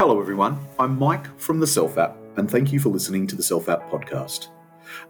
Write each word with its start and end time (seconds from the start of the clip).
Hello, 0.00 0.18
everyone. 0.18 0.58
I'm 0.78 0.98
Mike 0.98 1.38
from 1.38 1.60
the 1.60 1.66
Self 1.66 1.98
App, 1.98 2.16
and 2.38 2.50
thank 2.50 2.72
you 2.72 2.80
for 2.80 2.88
listening 2.88 3.26
to 3.26 3.36
the 3.36 3.42
Self 3.42 3.68
App 3.68 3.90
podcast. 3.90 4.48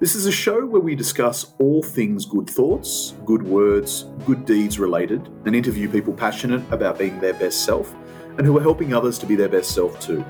This 0.00 0.16
is 0.16 0.26
a 0.26 0.32
show 0.32 0.66
where 0.66 0.80
we 0.80 0.96
discuss 0.96 1.54
all 1.60 1.80
things 1.80 2.24
good 2.24 2.50
thoughts, 2.50 3.14
good 3.24 3.44
words, 3.44 4.06
good 4.26 4.44
deeds 4.44 4.80
related, 4.80 5.28
and 5.46 5.54
interview 5.54 5.88
people 5.88 6.12
passionate 6.12 6.64
about 6.72 6.98
being 6.98 7.20
their 7.20 7.34
best 7.34 7.64
self 7.64 7.94
and 8.36 8.44
who 8.44 8.58
are 8.58 8.60
helping 8.60 8.92
others 8.92 9.16
to 9.20 9.26
be 9.26 9.36
their 9.36 9.48
best 9.48 9.72
self 9.76 10.00
too. 10.00 10.24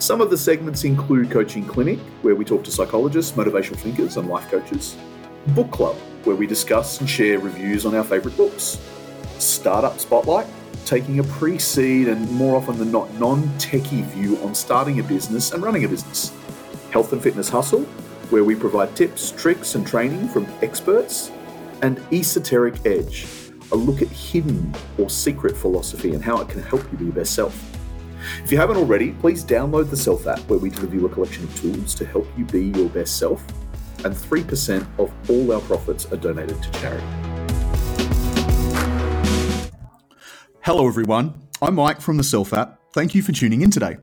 Some 0.00 0.20
of 0.20 0.28
the 0.28 0.38
segments 0.38 0.82
include 0.82 1.30
Coaching 1.30 1.64
Clinic, 1.64 2.00
where 2.22 2.34
we 2.34 2.44
talk 2.44 2.64
to 2.64 2.72
psychologists, 2.72 3.36
motivational 3.36 3.76
thinkers, 3.76 4.16
and 4.16 4.28
life 4.28 4.50
coaches, 4.50 4.96
Book 5.50 5.70
Club, 5.70 5.94
where 6.24 6.34
we 6.34 6.48
discuss 6.48 6.98
and 6.98 7.08
share 7.08 7.38
reviews 7.38 7.86
on 7.86 7.94
our 7.94 8.02
favourite 8.02 8.36
books, 8.36 8.76
Startup 9.38 10.00
Spotlight, 10.00 10.48
taking 10.84 11.18
a 11.18 11.24
pre 11.24 11.58
seed 11.58 12.08
and 12.08 12.30
more 12.30 12.56
often 12.56 12.78
than 12.78 12.92
not 12.92 13.12
non 13.14 13.42
techie 13.58 14.04
view 14.06 14.38
on 14.38 14.54
starting 14.54 15.00
a 15.00 15.02
business 15.02 15.52
and 15.52 15.62
running 15.62 15.84
a 15.84 15.88
business, 15.88 16.32
Health 16.90 17.12
and 17.12 17.22
Fitness 17.22 17.48
Hustle, 17.48 17.82
where 18.30 18.44
we 18.44 18.54
provide 18.54 18.94
tips, 18.96 19.32
tricks, 19.32 19.74
and 19.74 19.86
training 19.86 20.28
from 20.28 20.46
experts, 20.62 21.30
and 21.82 22.00
Esoteric 22.12 22.86
Edge, 22.86 23.26
a 23.72 23.76
look 23.76 24.02
at 24.02 24.08
hidden 24.08 24.74
or 24.98 25.10
secret 25.10 25.56
philosophy 25.56 26.14
and 26.14 26.22
how 26.22 26.40
it 26.40 26.48
can 26.48 26.62
help 26.62 26.82
you 26.92 26.98
be 26.98 27.04
your 27.06 27.14
best 27.14 27.34
self. 27.34 27.54
If 28.42 28.50
you 28.50 28.58
haven't 28.58 28.76
already, 28.76 29.12
please 29.12 29.44
download 29.44 29.90
the 29.90 29.96
Self 29.96 30.26
app 30.26 30.40
where 30.48 30.58
we 30.58 30.70
deliver 30.70 30.94
you 30.94 31.06
a 31.06 31.08
collection 31.08 31.44
of 31.44 31.60
tools 31.60 31.94
to 31.96 32.06
help 32.06 32.26
you 32.36 32.44
be 32.46 32.66
your 32.78 32.88
best 32.88 33.18
self, 33.18 33.44
and 34.04 34.14
3% 34.14 34.86
of 34.98 35.12
all 35.30 35.52
our 35.52 35.60
profits 35.62 36.06
are 36.06 36.16
donated 36.16 36.62
to 36.62 36.70
charity. 36.72 37.33
Hello, 40.64 40.88
everyone. 40.88 41.34
I'm 41.60 41.74
Mike 41.74 42.00
from 42.00 42.16
the 42.16 42.24
Self 42.24 42.54
app. 42.54 42.80
Thank 42.94 43.14
you 43.14 43.20
for 43.20 43.32
tuning 43.32 43.60
in 43.60 43.70
today. 43.70 43.98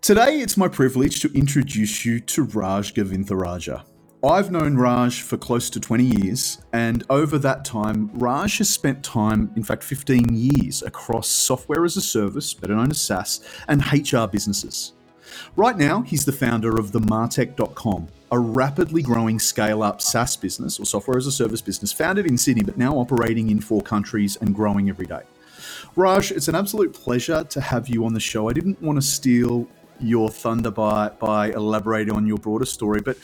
Today, 0.00 0.40
it's 0.40 0.56
my 0.56 0.66
privilege 0.66 1.20
to 1.20 1.30
introduce 1.38 2.06
you 2.06 2.20
to 2.20 2.46
Raaj 2.46 2.94
Govintharajah. 2.94 3.84
I've 4.24 4.50
known 4.50 4.76
Raaj 4.76 5.20
for 5.20 5.36
close 5.36 5.68
to 5.68 5.78
20 5.78 6.04
years, 6.04 6.62
and 6.72 7.04
over 7.10 7.36
that 7.40 7.66
time, 7.66 8.08
Raaj 8.18 8.56
has 8.56 8.70
spent 8.70 9.04
time, 9.04 9.50
in 9.56 9.62
fact, 9.62 9.82
15 9.82 10.28
years, 10.32 10.82
across 10.82 11.28
software 11.28 11.84
as 11.84 11.98
a 11.98 12.00
service, 12.00 12.54
better 12.54 12.74
known 12.74 12.90
as 12.90 13.02
SaaS, 13.02 13.42
and 13.68 13.84
HR 13.92 14.26
businesses. 14.26 14.94
Right 15.54 15.76
now, 15.76 16.00
he's 16.00 16.24
the 16.24 16.32
founder 16.32 16.78
of 16.80 16.92
the 16.92 17.00
Martec.com, 17.00 18.06
a 18.32 18.38
rapidly 18.38 19.02
growing 19.02 19.38
scale 19.38 19.82
up 19.82 20.00
SaaS 20.00 20.34
business 20.34 20.80
or 20.80 20.86
software 20.86 21.18
as 21.18 21.26
a 21.26 21.32
service 21.32 21.60
business 21.60 21.92
founded 21.92 22.24
in 22.24 22.38
Sydney, 22.38 22.62
but 22.62 22.78
now 22.78 22.96
operating 22.96 23.50
in 23.50 23.60
four 23.60 23.82
countries 23.82 24.36
and 24.36 24.54
growing 24.54 24.88
every 24.88 25.04
day. 25.04 25.24
Raaj, 25.98 26.30
it's 26.30 26.46
an 26.46 26.54
absolute 26.54 26.94
pleasure 26.94 27.42
to 27.42 27.60
have 27.60 27.88
you 27.88 28.04
on 28.04 28.14
the 28.14 28.20
show. 28.20 28.48
I 28.48 28.52
didn't 28.52 28.80
want 28.80 28.98
to 28.98 29.02
steal 29.02 29.66
your 29.98 30.30
thunder 30.30 30.70
by 30.70 31.08
by 31.08 31.50
elaborating 31.50 32.14
on 32.14 32.24
your 32.24 32.38
broader 32.38 32.66
story. 32.66 33.00
But 33.00 33.18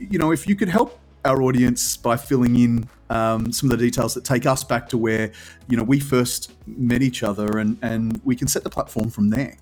you 0.00 0.18
know, 0.18 0.32
if 0.32 0.48
you 0.48 0.56
could 0.56 0.68
help 0.68 0.98
our 1.24 1.40
audience 1.40 1.96
by 1.96 2.16
filling 2.16 2.56
in 2.56 2.88
um, 3.10 3.52
some 3.52 3.70
of 3.70 3.78
the 3.78 3.84
details 3.86 4.12
that 4.14 4.24
take 4.24 4.44
us 4.44 4.64
back 4.64 4.88
to 4.88 4.98
where 4.98 5.30
you 5.68 5.76
know 5.76 5.84
we 5.84 6.00
first 6.00 6.52
met 6.66 7.00
each 7.00 7.22
other, 7.22 7.58
and 7.58 7.78
and 7.82 8.20
we 8.24 8.34
can 8.34 8.48
set 8.48 8.64
the 8.64 8.70
platform 8.70 9.08
from 9.08 9.30
there. 9.30 9.56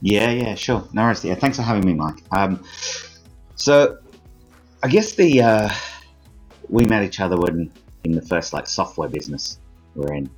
Yeah, 0.00 0.30
yeah, 0.30 0.54
sure. 0.54 0.86
No. 0.92 1.12
Yeah, 1.24 1.34
thanks 1.34 1.56
for 1.56 1.64
having 1.64 1.84
me, 1.84 1.94
Mike. 1.94 2.22
Um, 2.30 2.62
so, 3.56 3.98
I 4.84 4.86
guess 4.86 5.16
the 5.16 5.42
uh, 5.42 5.70
we 6.68 6.84
met 6.84 7.02
each 7.02 7.18
other 7.18 7.36
when 7.36 7.72
in 8.04 8.12
the 8.12 8.22
first 8.22 8.52
like 8.52 8.68
software 8.68 9.08
business 9.08 9.58
we're 9.96 10.14
in, 10.14 10.30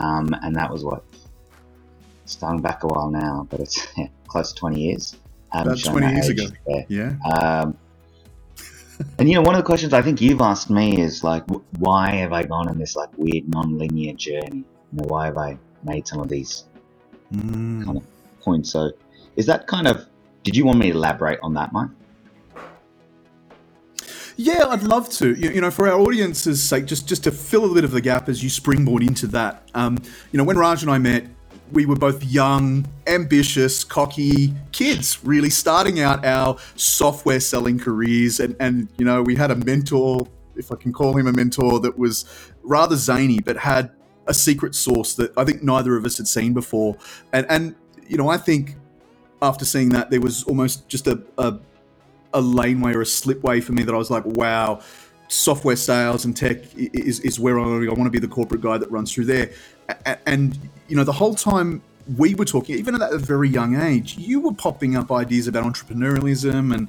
um, 0.00 0.34
and 0.42 0.54
that 0.56 0.70
was 0.70 0.84
what 0.84 1.04
starting 2.24 2.60
back 2.60 2.82
a 2.84 2.86
while 2.86 3.10
now, 3.10 3.46
but 3.50 3.60
it's 3.60 3.86
yeah, 3.96 4.06
close 4.26 4.52
to 4.52 4.58
20 4.58 4.80
years. 4.80 5.16
About 5.52 5.82
20 5.82 6.12
years 6.12 6.28
ago. 6.28 6.46
There. 6.66 6.86
Yeah. 6.88 7.16
Um, 7.32 7.76
and 9.18 9.28
you 9.28 9.34
know, 9.34 9.42
one 9.42 9.54
of 9.54 9.60
the 9.60 9.66
questions 9.66 9.92
I 9.92 10.02
think 10.02 10.20
you've 10.20 10.40
asked 10.40 10.70
me 10.70 11.00
is 11.00 11.24
like, 11.24 11.44
why 11.78 12.10
have 12.10 12.32
I 12.32 12.44
gone 12.44 12.68
on 12.68 12.78
this 12.78 12.96
like 12.96 13.10
weird 13.16 13.48
non-linear 13.48 14.14
journey? 14.14 14.58
You 14.58 14.64
know, 14.92 15.04
why 15.08 15.26
have 15.26 15.38
I 15.38 15.58
made 15.82 16.06
some 16.06 16.20
of 16.20 16.28
these 16.28 16.64
mm. 17.32 17.84
kind 17.84 17.96
of 17.96 18.04
points? 18.40 18.70
So, 18.70 18.92
is 19.36 19.46
that 19.46 19.66
kind 19.66 19.88
of? 19.88 20.06
Did 20.44 20.56
you 20.56 20.64
want 20.64 20.78
me 20.78 20.90
to 20.90 20.96
elaborate 20.96 21.38
on 21.42 21.54
that, 21.54 21.72
Mike? 21.72 21.90
Yeah, 24.42 24.68
I'd 24.68 24.82
love 24.82 25.10
to. 25.10 25.34
You, 25.34 25.50
you, 25.50 25.60
know, 25.60 25.70
for 25.70 25.86
our 25.86 26.00
audience's 26.00 26.62
sake, 26.62 26.86
just 26.86 27.06
just 27.06 27.24
to 27.24 27.30
fill 27.30 27.70
a 27.70 27.74
bit 27.74 27.84
of 27.84 27.90
the 27.90 28.00
gap 28.00 28.26
as 28.26 28.42
you 28.42 28.48
springboard 28.48 29.02
into 29.02 29.26
that. 29.26 29.68
Um, 29.74 29.98
you 30.32 30.38
know, 30.38 30.44
when 30.44 30.56
Raaj 30.56 30.80
and 30.80 30.90
I 30.90 30.96
met, 30.96 31.26
we 31.72 31.84
were 31.84 31.94
both 31.94 32.24
young, 32.24 32.86
ambitious, 33.06 33.84
cocky 33.84 34.54
kids, 34.72 35.22
really 35.22 35.50
starting 35.50 36.00
out 36.00 36.24
our 36.24 36.56
software 36.74 37.38
selling 37.38 37.78
careers. 37.78 38.40
And, 38.40 38.56
and, 38.60 38.88
you 38.96 39.04
know, 39.04 39.22
we 39.22 39.36
had 39.36 39.50
a 39.50 39.56
mentor, 39.56 40.26
if 40.56 40.72
I 40.72 40.76
can 40.76 40.90
call 40.90 41.14
him 41.18 41.26
a 41.26 41.32
mentor, 41.34 41.78
that 41.80 41.98
was 41.98 42.24
rather 42.62 42.96
zany, 42.96 43.40
but 43.40 43.58
had 43.58 43.90
a 44.26 44.32
secret 44.32 44.74
source 44.74 45.16
that 45.16 45.36
I 45.36 45.44
think 45.44 45.62
neither 45.62 45.98
of 45.98 46.06
us 46.06 46.16
had 46.16 46.26
seen 46.26 46.54
before. 46.54 46.96
And, 47.34 47.44
and 47.50 47.74
you 48.08 48.16
know, 48.16 48.30
I 48.30 48.38
think 48.38 48.76
after 49.42 49.66
seeing 49.66 49.90
that, 49.90 50.10
there 50.10 50.22
was 50.22 50.44
almost 50.44 50.88
just 50.88 51.06
a, 51.08 51.22
a, 51.36 51.58
a 52.32 52.40
laneway 52.40 52.94
or 52.94 53.02
a 53.02 53.06
slipway 53.06 53.60
for 53.60 53.72
me 53.72 53.82
that 53.82 53.94
I 53.94 53.98
was 53.98 54.10
like, 54.10 54.24
wow, 54.24 54.80
software 55.28 55.76
sales 55.76 56.24
and 56.24 56.36
tech 56.36 56.58
is, 56.76 57.20
is 57.20 57.38
where 57.38 57.58
I, 57.58 57.64
I 57.64 57.92
want 57.92 58.04
to 58.04 58.10
be 58.10 58.18
the 58.18 58.28
corporate 58.28 58.60
guy 58.60 58.78
that 58.78 58.90
runs 58.90 59.12
through 59.12 59.26
there. 59.26 59.52
And, 60.26 60.58
you 60.88 60.96
know, 60.96 61.04
the 61.04 61.12
whole 61.12 61.34
time 61.34 61.82
we 62.16 62.34
were 62.34 62.44
talking, 62.44 62.76
even 62.76 63.00
at 63.00 63.12
a 63.12 63.18
very 63.18 63.48
young 63.48 63.80
age, 63.80 64.16
you 64.18 64.40
were 64.40 64.54
popping 64.54 64.96
up 64.96 65.12
ideas 65.12 65.46
about 65.46 65.64
entrepreneurialism 65.64 66.74
and, 66.74 66.88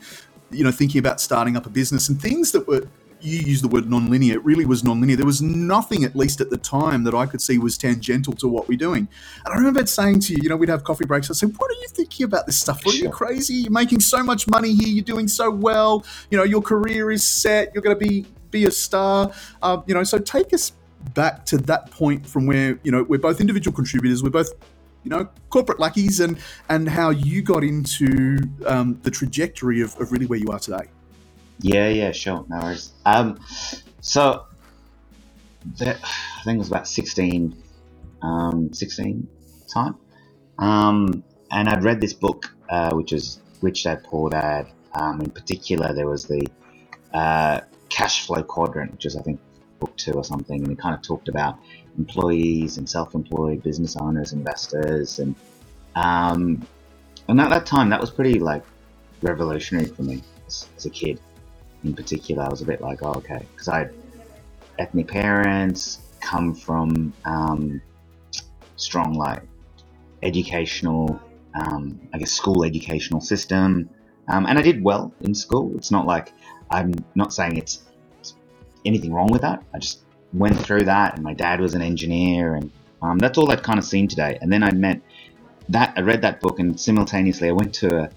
you 0.50 0.64
know, 0.64 0.72
thinking 0.72 1.00
about 1.00 1.22
starting 1.22 1.56
up 1.56 1.66
a 1.66 1.70
business 1.70 2.10
and 2.10 2.22
things 2.22 2.52
that 2.52 2.68
were 2.68 2.88
you 3.24 3.40
use 3.40 3.62
the 3.62 3.68
word 3.68 3.90
non-linear. 3.90 4.36
It 4.36 4.46
really 4.46 4.66
was 4.66 4.84
non-linear. 4.84 5.16
There 5.16 5.26
was 5.26 5.42
nothing, 5.42 6.04
at 6.04 6.16
least 6.16 6.42
at 6.42 6.50
the 6.50 6.58
time, 6.58 7.04
that 7.04 7.14
I 7.14 7.26
could 7.26 7.42
see 7.42 7.58
was 7.58 7.78
tangential 7.78 8.34
to 8.34 8.48
what 8.48 8.68
we're 8.68 8.78
doing. 8.78 9.08
And 9.46 9.54
I 9.54 9.58
remember 9.58 9.86
saying 9.86 10.22
to 10.22 10.34
you, 10.34 10.40
you 10.44 10.50
know, 10.50 10.58
we'd 10.58 10.70
have 10.70 10.84
coffee 10.84 11.06
breaks. 11.06 11.30
I 11.30 11.34
said, 11.34 11.54
"What 11.58 11.72
are 11.72 11.76
you 11.76 11.88
thinking 11.90 12.26
about 12.26 12.46
this 12.46 12.60
stuff? 12.60 12.86
What 12.86 12.96
are 12.96 12.98
you 12.98 13.10
crazy? 13.10 13.56
You're 13.56 13.72
making 13.72 14.00
so 14.02 14.24
much 14.24 14.48
money 14.48 14.74
here. 14.74 14.88
You're 14.88 15.04
doing 15.04 15.28
so 15.28 15.50
well. 15.50 16.06
You 16.30 16.38
know, 16.38 16.44
your 16.44 16.62
career 16.62 17.12
is 17.12 17.24
set. 17.24 17.74
You're 17.74 17.84
going 17.84 17.98
to 17.98 18.06
be 18.06 18.26
be 18.50 18.66
a 18.66 18.72
star. 18.72 19.32
Uh, 19.62 19.82
you 19.86 19.94
know, 19.94 20.04
so 20.04 20.18
take 20.18 20.54
us 20.54 20.74
back 21.14 21.46
to 21.48 21.58
that 21.58 21.90
point 21.92 22.26
from 22.26 22.46
where 22.46 22.80
you 22.84 22.92
know 22.92 23.04
we're 23.04 23.20
both 23.20 23.42
individual 23.42 23.76
contributors. 23.76 24.24
We're 24.24 24.30
both 24.30 24.52
you 25.04 25.10
know 25.10 25.28
corporate 25.50 25.80
lackeys 25.80 26.20
and 26.20 26.38
and 26.70 26.88
how 26.88 27.10
you 27.10 27.42
got 27.42 27.64
into 27.64 28.38
um, 28.66 29.00
the 29.04 29.12
trajectory 29.12 29.82
of, 29.82 30.00
of 30.00 30.12
really 30.12 30.26
where 30.26 30.40
you 30.40 30.50
are 30.50 30.60
today 30.60 30.90
yeah, 31.60 31.90
yeah, 31.90 32.12
sure, 32.12 32.46
no 32.50 32.60
worries. 32.60 32.92
Um, 33.06 33.40
so 34.02 34.46
that, 35.78 36.00
I 36.04 36.44
think 36.44 36.56
it 36.56 36.60
was 36.60 36.70
about 36.70 36.88
16, 36.88 37.56
um, 38.22 38.74
16 38.74 39.28
time. 39.72 39.96
Um, 40.58 41.24
and 41.52 41.70
I'd 41.70 41.84
read 41.84 42.02
this 42.02 42.14
book, 42.14 42.54
uh, 42.70 42.94
which 42.94 43.14
is 43.14 43.40
Rich 43.62 43.84
Dad 43.84 44.04
Poor 44.04 44.30
Dad. 44.30 44.68
Um, 44.94 45.22
in 45.22 45.30
particular, 45.30 45.94
there 45.94 46.08
was 46.08 46.26
the 46.26 46.48
uh, 47.14 47.62
cash 47.90 48.26
flow 48.26 48.44
quadrant, 48.44 48.92
which 48.92 49.06
is, 49.06 49.16
I 49.16 49.22
think, 49.22 49.40
book 49.80 49.96
two 49.98 50.14
or 50.14 50.24
something. 50.24 50.64
And 50.64 50.72
it 50.72 50.80
kind 50.80 50.96
of 50.96 51.02
talked 51.02 51.28
about 51.28 51.60
employees 51.98 52.78
and 52.78 52.90
self 52.90 53.16
employed 53.16 53.64
business 53.64 53.96
owners, 53.96 54.34
investors. 54.34 55.20
And, 55.20 55.36
um, 55.96 56.66
and 57.28 57.40
at 57.40 57.50
that 57.50 57.66
time, 57.66 57.90
that 57.90 58.02
was 58.02 58.10
pretty 58.10 58.40
like 58.40 58.64
revolutionary 59.22 59.86
for 59.86 60.04
me 60.04 60.22
as, 60.48 60.68
as 60.78 60.86
a 60.86 60.90
kid 60.90 61.20
in 61.84 61.94
particular, 61.94 62.44
I 62.44 62.50
was 62.50 62.62
a 62.62 62.66
bit 62.66 62.82
like, 62.82 63.04
oh, 63.04 63.14
okay, 63.16 63.46
because 63.52 63.68
I 63.68 63.80
had 63.80 63.94
ethnic 64.80 65.08
parents, 65.08 66.00
come 66.20 66.54
from 66.54 67.14
um, 67.26 67.82
strong 68.76 69.14
like 69.14 69.44
educational, 70.24 71.20
um, 71.56 72.00
I 72.14 72.18
guess 72.18 72.32
school 72.32 72.64
educational 72.64 73.22
system, 73.22 73.90
um, 74.28 74.46
and 74.46 74.58
I 74.58 74.62
did 74.62 74.84
well 74.84 75.14
in 75.22 75.36
school. 75.36 75.72
It's 75.76 75.92
not 75.92 76.06
like 76.06 76.32
I'm 76.70 76.94
not 77.16 77.34
saying 77.34 77.58
it's 77.58 77.84
anything 78.86 79.14
wrong 79.14 79.28
with 79.32 79.42
that. 79.42 79.64
I 79.74 79.80
just 79.80 80.02
went 80.34 80.58
through 80.58 80.86
that, 80.86 81.16
and 81.16 81.24
my 81.24 81.34
dad 81.34 81.60
was 81.60 81.74
an 81.74 81.82
engineer, 81.82 82.56
and 82.56 82.72
um, 83.02 83.18
that's 83.18 83.38
all 83.38 83.52
I'd 83.52 83.64
kind 83.64 83.80
of 83.80 83.86
seen 83.86 84.08
today. 84.08 84.38
And 84.42 84.52
then 84.52 84.64
I 84.64 84.72
met 84.72 85.02
that 85.70 85.94
I 85.96 86.02
read 86.02 86.22
that 86.22 86.40
book, 86.40 86.60
and 86.60 86.80
simultaneously 86.80 87.50
I 87.50 87.52
went 87.52 87.74
to 87.76 88.04
a, 88.04 88.10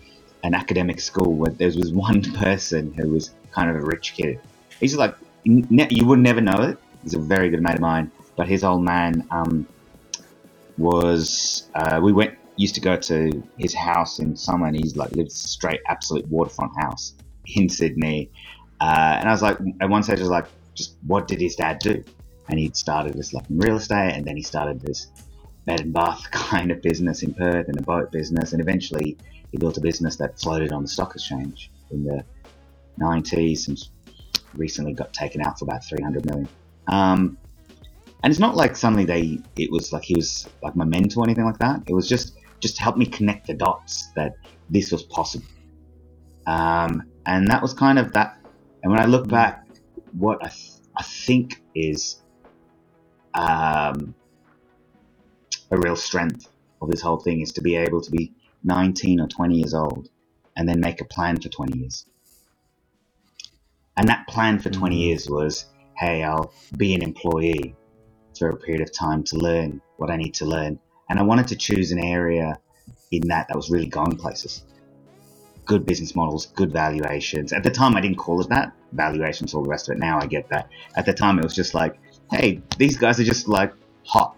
an 0.43 0.55
academic 0.55 1.00
school 1.00 1.35
where 1.35 1.50
there 1.50 1.69
was 1.69 1.93
one 1.93 2.23
person 2.35 2.93
who 2.94 3.11
was 3.11 3.33
kind 3.55 3.71
of 3.71 3.77
a 3.77 3.81
rich 3.81 4.15
kid. 4.15 4.41
He's 4.81 4.97
like, 4.97 5.15
you 5.45 6.06
would 6.06 6.19
never 6.19 6.41
know 6.41 6.61
it. 6.62 6.79
He's 7.03 7.15
a 7.15 7.19
very 7.19 7.51
good 7.51 7.62
mate 7.62 7.75
of 7.75 7.81
mine, 7.81 8.11
but 8.37 8.49
his 8.49 8.65
old 8.65 8.83
man 8.83 9.27
um, 9.31 9.67
was. 10.79 11.69
Uh, 11.75 12.01
we 12.03 12.12
went 12.12 12.37
used 12.56 12.75
to 12.75 12.81
go 12.81 12.97
to 12.97 13.43
his 13.59 13.75
house 13.75 14.19
in 14.19 14.37
summer, 14.37 14.67
and 14.67 14.77
he's 14.77 14.97
like 14.97 15.12
lived 15.12 15.33
straight 15.33 15.81
absolute 15.89 16.27
waterfront 16.29 16.73
house 16.81 17.15
in 17.56 17.69
Sydney. 17.69 18.31
Uh, 18.81 19.17
and 19.19 19.29
I 19.29 19.33
was 19.33 19.43
like, 19.43 19.59
at 19.81 19.89
one 19.89 20.03
stage, 20.03 20.19
I 20.19 20.23
was 20.23 20.31
like, 20.31 20.47
just 20.75 20.97
what 21.06 21.29
did 21.29 21.41
his 21.41 21.56
dad 21.56 21.79
do? 21.79 22.03
And 22.49 22.59
he'd 22.59 22.77
started 22.77 23.15
this 23.15 23.33
like 23.33 23.45
real 23.51 23.77
estate, 23.77 24.12
and 24.15 24.25
then 24.25 24.37
he 24.37 24.43
started 24.43 24.81
this 24.81 25.09
bed 25.67 25.81
and 25.81 25.93
bath 25.93 26.23
kind 26.31 26.71
of 26.71 26.83
business 26.83 27.23
in 27.23 27.35
Perth 27.35 27.69
and 27.69 27.79
a 27.79 27.83
boat 27.83 28.11
business, 28.11 28.53
and 28.53 28.61
eventually 28.61 29.17
he 29.53 29.59
built 29.59 29.77
a 29.77 29.81
business 29.81 30.17
that 30.17 30.39
floated 30.41 30.73
on 30.73 30.83
the 30.83 30.89
stock 30.89 31.15
exchange 31.15 31.71
in 31.91 32.05
the 32.05 32.25
90s 33.00 33.69
and 33.69 33.79
recently 34.55 34.93
got 34.93 35.12
taken 35.12 35.43
out 35.43 35.58
for 35.58 35.64
about 35.64 35.85
300 35.85 36.25
million. 36.26 36.49
Um, 36.87 37.38
and 38.23 38.31
it's 38.31 38.41
not 38.41 38.56
like 38.56 38.75
suddenly 38.76 39.05
they 39.05 39.38
it 39.56 39.70
was 39.70 39.93
like 39.93 40.02
he 40.02 40.14
was 40.14 40.49
like 40.62 40.75
my 40.75 40.85
mentor 40.85 41.20
or 41.20 41.25
anything 41.25 41.44
like 41.44 41.58
that. 41.58 41.82
It 41.87 41.94
was 41.94 42.08
just 42.08 42.38
just 42.61 42.76
to 42.76 42.82
help 42.82 42.96
me 42.96 43.05
connect 43.05 43.46
the 43.46 43.55
dots 43.55 44.11
that 44.17 44.37
this 44.70 44.91
was 44.91 45.02
possible. 45.02 45.46
Um, 46.46 47.02
and 47.26 47.49
that 47.49 47.61
was 47.61 47.75
kind 47.75 47.99
of 47.99 48.12
that. 48.12 48.38
And 48.82 48.91
when 48.91 49.00
I 49.00 49.05
look 49.06 49.29
back, 49.29 49.67
what 50.12 50.38
I, 50.43 50.49
th- 50.49 50.73
I 50.96 51.02
think 51.02 51.62
is 51.75 52.23
um, 53.35 54.14
a 55.70 55.76
real 55.76 55.96
strength 55.96 56.49
of 56.81 56.91
this 56.91 57.00
whole 57.00 57.19
thing 57.19 57.41
is 57.41 57.52
to 57.52 57.62
be 57.62 57.76
able 57.76 58.00
to 58.00 58.11
be 58.11 58.32
19 58.64 59.20
or 59.20 59.29
20 59.29 59.56
years 59.56 59.75
old 59.75 60.08
and 60.56 60.69
then 60.69 60.81
make 60.81 61.00
a 61.00 61.05
plan 61.05 61.41
for 61.41 61.49
20 61.49 61.79
years. 61.79 62.06
And 63.96 64.08
that 64.08 64.26
plan 64.26 64.58
for 64.58 64.70
20 64.70 64.96
mm. 64.96 65.00
years 65.00 65.29
was 65.29 65.67
hey, 65.96 66.25
I'll 66.25 66.52
be 66.76 66.94
an 66.94 67.02
employee 67.02 67.75
for 68.37 68.49
a 68.49 68.56
period 68.56 68.82
of 68.82 68.93
time 68.93 69.23
to 69.25 69.37
learn 69.37 69.81
what 69.96 70.11
I 70.11 70.17
need 70.17 70.35
to 70.35 70.44
learn. 70.44 70.79
And 71.08 71.19
I 71.19 71.23
wanted 71.23 71.46
to 71.49 71.56
choose 71.56 71.93
an 71.93 72.00
area 72.00 72.58
in 73.12 73.29
that 73.29 73.46
that 73.49 73.56
was 73.56 73.70
really 73.70 73.87
gone 73.87 74.17
places. 74.17 74.64
Good 75.67 75.87
business 75.87 76.14
models, 76.14 76.46
good 76.46 76.73
valuations. 76.73 77.52
At 77.52 77.62
the 77.62 77.70
time, 77.70 77.96
I 77.96 78.00
didn't 78.00 78.19
call 78.19 78.41
it 78.41 78.49
that 78.49 78.73
valuations, 78.93 79.55
all 79.55 79.62
the 79.62 79.70
rest 79.70 79.88
of 79.88 79.96
it. 79.96 79.99
Now 79.99 80.19
I 80.20 80.26
get 80.26 80.49
that. 80.49 80.69
At 80.96 81.06
the 81.06 81.12
time, 81.12 81.38
it 81.38 81.44
was 81.44 81.55
just 81.55 81.75
like, 81.75 81.99
hey, 82.31 82.61
these 82.76 82.96
guys 82.96 83.20
are 83.20 83.25
just 83.25 83.49
like 83.49 83.73
hot. 84.05 84.37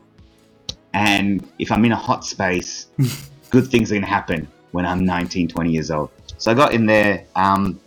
And 0.92 1.46
if 1.58 1.72
I'm 1.72 1.84
in 1.84 1.92
a 1.92 1.96
hot 1.96 2.24
space, 2.24 2.88
good 3.50 3.66
things 3.68 3.90
are 3.90 3.94
going 3.94 4.02
to 4.02 4.08
happen 4.08 4.48
when 4.72 4.86
I'm 4.86 5.04
19, 5.04 5.48
20 5.48 5.70
years 5.70 5.90
old. 5.90 6.10
So 6.38 6.50
I 6.50 6.54
got 6.54 6.72
in 6.74 6.86
there, 6.86 7.24
um, 7.34 7.80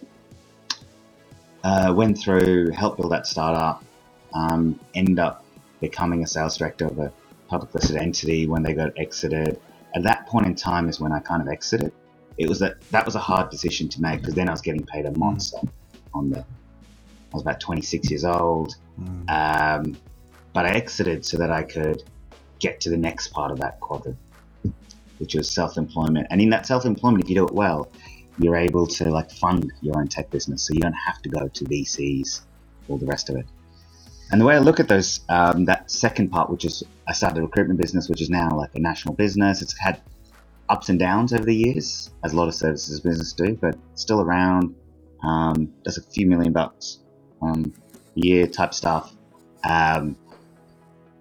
uh, 1.63 1.93
went 1.95 2.17
through, 2.17 2.71
helped 2.71 2.97
build 2.97 3.11
that 3.11 3.27
startup, 3.27 3.83
um, 4.33 4.79
end 4.95 5.19
up 5.19 5.43
becoming 5.79 6.23
a 6.23 6.27
sales 6.27 6.57
director 6.57 6.85
of 6.85 6.99
a 6.99 7.11
public 7.47 7.73
listed 7.73 7.97
entity 7.97 8.47
when 8.47 8.63
they 8.63 8.73
got 8.73 8.91
exited. 8.97 9.59
At 9.95 10.03
that 10.03 10.27
point 10.27 10.45
in 10.45 10.55
time 10.55 10.87
is 10.87 10.99
when 10.99 11.11
I 11.11 11.19
kind 11.19 11.41
of 11.41 11.47
exited. 11.47 11.91
It 12.37 12.47
was 12.47 12.59
that 12.59 12.79
that 12.91 13.05
was 13.05 13.15
a 13.15 13.19
hard 13.19 13.49
decision 13.49 13.89
to 13.89 14.01
make 14.01 14.21
because 14.21 14.35
then 14.35 14.47
I 14.47 14.51
was 14.51 14.61
getting 14.61 14.85
paid 14.85 15.05
a 15.05 15.11
monster 15.17 15.59
on 16.13 16.29
the. 16.29 16.39
I 16.39 17.33
was 17.33 17.43
about 17.43 17.59
26 17.59 18.09
years 18.09 18.25
old, 18.25 18.75
mm. 18.99 19.29
um, 19.29 19.95
but 20.53 20.65
I 20.65 20.69
exited 20.69 21.23
so 21.25 21.37
that 21.37 21.51
I 21.51 21.61
could 21.61 22.03
get 22.59 22.79
to 22.81 22.89
the 22.89 22.97
next 22.97 23.27
part 23.29 23.51
of 23.51 23.59
that 23.59 23.79
quadrant, 23.81 24.17
which 25.19 25.35
was 25.35 25.49
self-employment. 25.49 26.27
And 26.31 26.41
in 26.41 26.49
that 26.49 26.65
self-employment, 26.65 27.23
if 27.23 27.29
you 27.29 27.35
do 27.35 27.45
it 27.45 27.53
well, 27.53 27.87
you're 28.39 28.55
able 28.55 28.87
to 28.87 29.09
like 29.09 29.31
fund 29.31 29.71
your 29.81 29.97
own 29.97 30.07
tech 30.07 30.29
business, 30.29 30.63
so 30.65 30.73
you 30.73 30.79
don't 30.79 30.93
have 30.93 31.21
to 31.21 31.29
go 31.29 31.47
to 31.47 31.65
VCs, 31.65 32.41
all 32.87 32.97
the 32.97 33.05
rest 33.05 33.29
of 33.29 33.35
it. 33.35 33.45
And 34.31 34.39
the 34.39 34.45
way 34.45 34.55
I 34.55 34.59
look 34.59 34.79
at 34.79 34.87
those, 34.87 35.21
um, 35.29 35.65
that 35.65 35.89
second 35.89 36.29
part, 36.29 36.49
which 36.49 36.63
is 36.63 36.83
I 37.07 37.13
started 37.13 37.39
a 37.39 37.41
recruitment 37.41 37.79
business, 37.79 38.09
which 38.09 38.21
is 38.21 38.29
now 38.29 38.49
like 38.55 38.75
a 38.75 38.79
national 38.79 39.15
business. 39.15 39.61
It's 39.61 39.77
had 39.77 40.01
ups 40.69 40.89
and 40.89 40.99
downs 40.99 41.33
over 41.33 41.43
the 41.43 41.55
years, 41.55 42.11
as 42.23 42.33
a 42.33 42.35
lot 42.35 42.47
of 42.47 42.53
services 42.53 42.99
businesses 42.99 43.33
do, 43.33 43.55
but 43.55 43.75
still 43.95 44.21
around. 44.21 44.75
Um, 45.21 45.73
does 45.83 45.97
a 45.97 46.01
few 46.01 46.27
million 46.27 46.53
bucks 46.53 46.99
um, 47.41 47.73
a 48.15 48.19
year 48.19 48.47
type 48.47 48.73
stuff. 48.73 49.13
Um, 49.63 50.15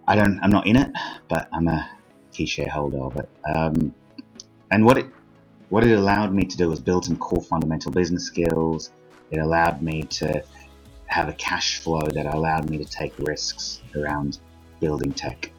I 0.06 0.15
don't, 0.15 0.38
I'm 0.41 0.50
not 0.50 0.67
in 0.67 0.76
it, 0.76 0.91
but 1.29 1.49
I'm 1.53 1.67
a 1.67 1.91
key 2.32 2.47
shareholder 2.47 2.99
of 2.99 3.17
it. 3.17 3.29
Um, 3.53 3.94
and 4.70 4.85
what 4.85 4.99
it, 4.99 5.06
what 5.70 5.85
it 5.85 5.93
allowed 5.93 6.32
me 6.32 6.44
to 6.44 6.56
do 6.56 6.69
was 6.69 6.81
build 6.81 7.05
some 7.05 7.17
core 7.17 7.43
fundamental 7.43 7.93
business 7.93 8.25
skills. 8.25 8.91
It 9.31 9.38
allowed 9.38 9.82
me 9.82 10.03
to 10.03 10.43
have 11.06 11.29
a 11.29 11.32
cash 11.35 11.81
flow 11.81 12.00
that 12.00 12.26
allowed 12.26 12.70
me 12.70 12.79
to 12.79 12.85
take 12.85 13.19
risks 13.19 13.82
around 13.94 14.38
building 14.81 15.12
tech. 15.12 15.50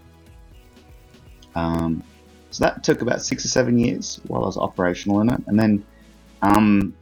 Um, 1.55 2.03
so 2.51 2.63
that 2.63 2.83
took 2.83 3.01
about 3.01 3.21
six 3.21 3.45
or 3.45 3.47
seven 3.47 3.77
years 3.77 4.19
while 4.27 4.43
I 4.43 4.45
was 4.45 4.57
operational 4.57 5.21
in 5.21 5.31
it, 5.31 5.41
and 5.47 5.59
then 5.59 5.85
um, 6.41 6.95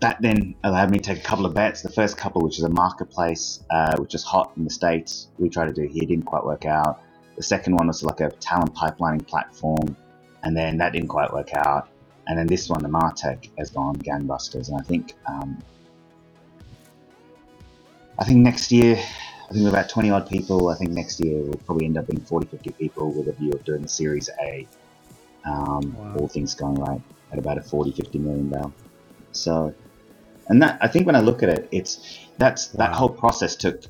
that 0.00 0.20
then 0.20 0.54
allowed 0.64 0.90
me 0.90 0.98
to 0.98 1.04
take 1.04 1.18
a 1.18 1.26
couple 1.26 1.46
of 1.46 1.54
bets. 1.54 1.82
The 1.82 1.90
first 1.90 2.16
couple, 2.16 2.42
which 2.42 2.58
is 2.58 2.64
a 2.64 2.68
marketplace, 2.68 3.60
uh, 3.70 3.96
which 3.98 4.14
is 4.14 4.24
hot 4.24 4.52
in 4.56 4.64
the 4.64 4.70
states, 4.70 5.28
we 5.38 5.48
tried 5.48 5.66
to 5.66 5.72
do 5.72 5.86
here, 5.86 6.06
didn't 6.06 6.24
quite 6.24 6.44
work 6.44 6.64
out. 6.64 7.02
The 7.36 7.42
second 7.42 7.76
one 7.76 7.86
was 7.86 8.02
like 8.02 8.20
a 8.20 8.30
talent 8.30 8.74
pipelining 8.74 9.26
platform, 9.26 9.96
and 10.42 10.56
then 10.56 10.78
that 10.78 10.92
didn't 10.92 11.08
quite 11.08 11.32
work 11.32 11.54
out. 11.54 11.88
And 12.28 12.38
then 12.38 12.46
this 12.46 12.68
one, 12.68 12.82
the 12.82 12.88
Martec, 12.88 13.48
has 13.58 13.70
gone 13.70 13.96
gangbusters, 13.96 14.68
and 14.68 14.78
I 14.78 14.84
think 14.84 15.14
um, 15.26 15.62
I 18.18 18.24
think 18.24 18.38
next 18.40 18.72
year, 18.72 18.96
I 18.96 19.52
think 19.52 19.62
we're 19.62 19.70
about 19.70 19.88
20 19.88 20.10
odd 20.10 20.28
people. 20.28 20.68
I 20.68 20.74
think 20.74 20.90
next 20.90 21.20
year 21.20 21.40
we'll 21.40 21.60
probably 21.64 21.86
end 21.86 21.96
up 21.96 22.08
being 22.08 22.20
40, 22.20 22.48
50 22.48 22.70
people 22.72 23.12
with 23.12 23.28
a 23.28 23.32
view 23.32 23.52
of 23.52 23.64
doing 23.64 23.82
the 23.82 23.88
Series 23.88 24.28
A. 24.40 24.66
Um, 25.44 25.94
wow. 25.96 26.16
All 26.18 26.28
things 26.28 26.54
going 26.54 26.74
right 26.74 27.00
at 27.32 27.38
about 27.38 27.58
a 27.58 27.62
40, 27.62 27.92
50 27.92 28.18
million 28.18 28.48
barrel. 28.48 28.72
So, 29.32 29.72
and 30.48 30.60
that, 30.62 30.78
I 30.80 30.88
think 30.88 31.06
when 31.06 31.14
I 31.14 31.20
look 31.20 31.42
at 31.42 31.48
it, 31.48 31.68
it's, 31.70 32.18
that's, 32.38 32.74
wow. 32.74 32.86
that 32.86 32.94
whole 32.96 33.08
process 33.08 33.54
took 33.54 33.84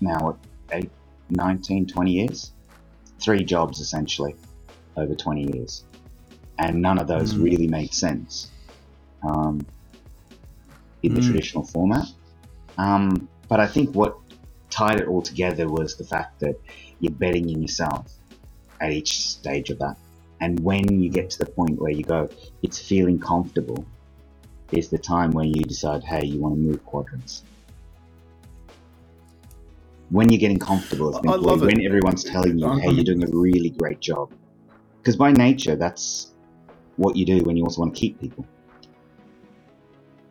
now, 0.00 0.18
what, 0.20 0.36
eight, 0.70 0.90
19, 1.30 1.86
20 1.86 2.10
years? 2.12 2.52
Three 3.20 3.44
jobs 3.44 3.80
essentially 3.80 4.36
over 4.96 5.14
20 5.14 5.56
years. 5.56 5.84
And 6.58 6.80
none 6.80 6.98
of 6.98 7.06
those 7.06 7.34
mm. 7.34 7.44
really 7.44 7.68
made 7.68 7.92
sense 7.92 8.50
um, 9.22 9.64
in 11.02 11.14
the 11.14 11.20
mm. 11.20 11.26
traditional 11.26 11.64
format. 11.64 12.06
Um, 12.78 13.28
but 13.48 13.60
I 13.60 13.66
think 13.66 13.94
what 13.94 14.16
tied 14.70 15.00
it 15.00 15.08
all 15.08 15.22
together 15.22 15.68
was 15.68 15.96
the 15.96 16.04
fact 16.04 16.40
that 16.40 16.56
you're 17.00 17.12
betting 17.12 17.50
in 17.50 17.60
yourself 17.62 18.10
at 18.80 18.92
each 18.92 19.20
stage 19.20 19.70
of 19.70 19.78
that. 19.78 19.96
And 20.40 20.60
when 20.60 21.00
you 21.00 21.08
get 21.08 21.30
to 21.30 21.38
the 21.38 21.46
point 21.46 21.80
where 21.80 21.90
you 21.90 22.04
go, 22.04 22.28
it's 22.62 22.78
feeling 22.78 23.18
comfortable, 23.18 23.86
is 24.72 24.88
the 24.88 24.98
time 24.98 25.30
when 25.30 25.48
you 25.48 25.62
decide, 25.62 26.04
hey, 26.04 26.26
you 26.26 26.38
want 26.40 26.54
to 26.54 26.60
move 26.60 26.84
quadrants. 26.84 27.42
When 30.10 30.30
you're 30.30 30.38
getting 30.38 30.58
comfortable 30.58 31.10
as 31.10 31.16
an 31.16 31.28
employee, 31.28 31.66
when 31.66 31.86
everyone's 31.86 32.22
telling 32.22 32.58
you, 32.58 32.70
hey, 32.78 32.90
you're 32.90 33.04
doing 33.04 33.24
a 33.24 33.28
really 33.28 33.70
great 33.70 34.00
job. 34.00 34.32
Because 34.98 35.16
by 35.16 35.32
nature, 35.32 35.76
that's 35.76 36.32
what 36.96 37.16
you 37.16 37.24
do 37.24 37.42
when 37.44 37.56
you 37.56 37.64
also 37.64 37.80
want 37.80 37.94
to 37.94 38.00
keep 38.00 38.20
people 38.20 38.46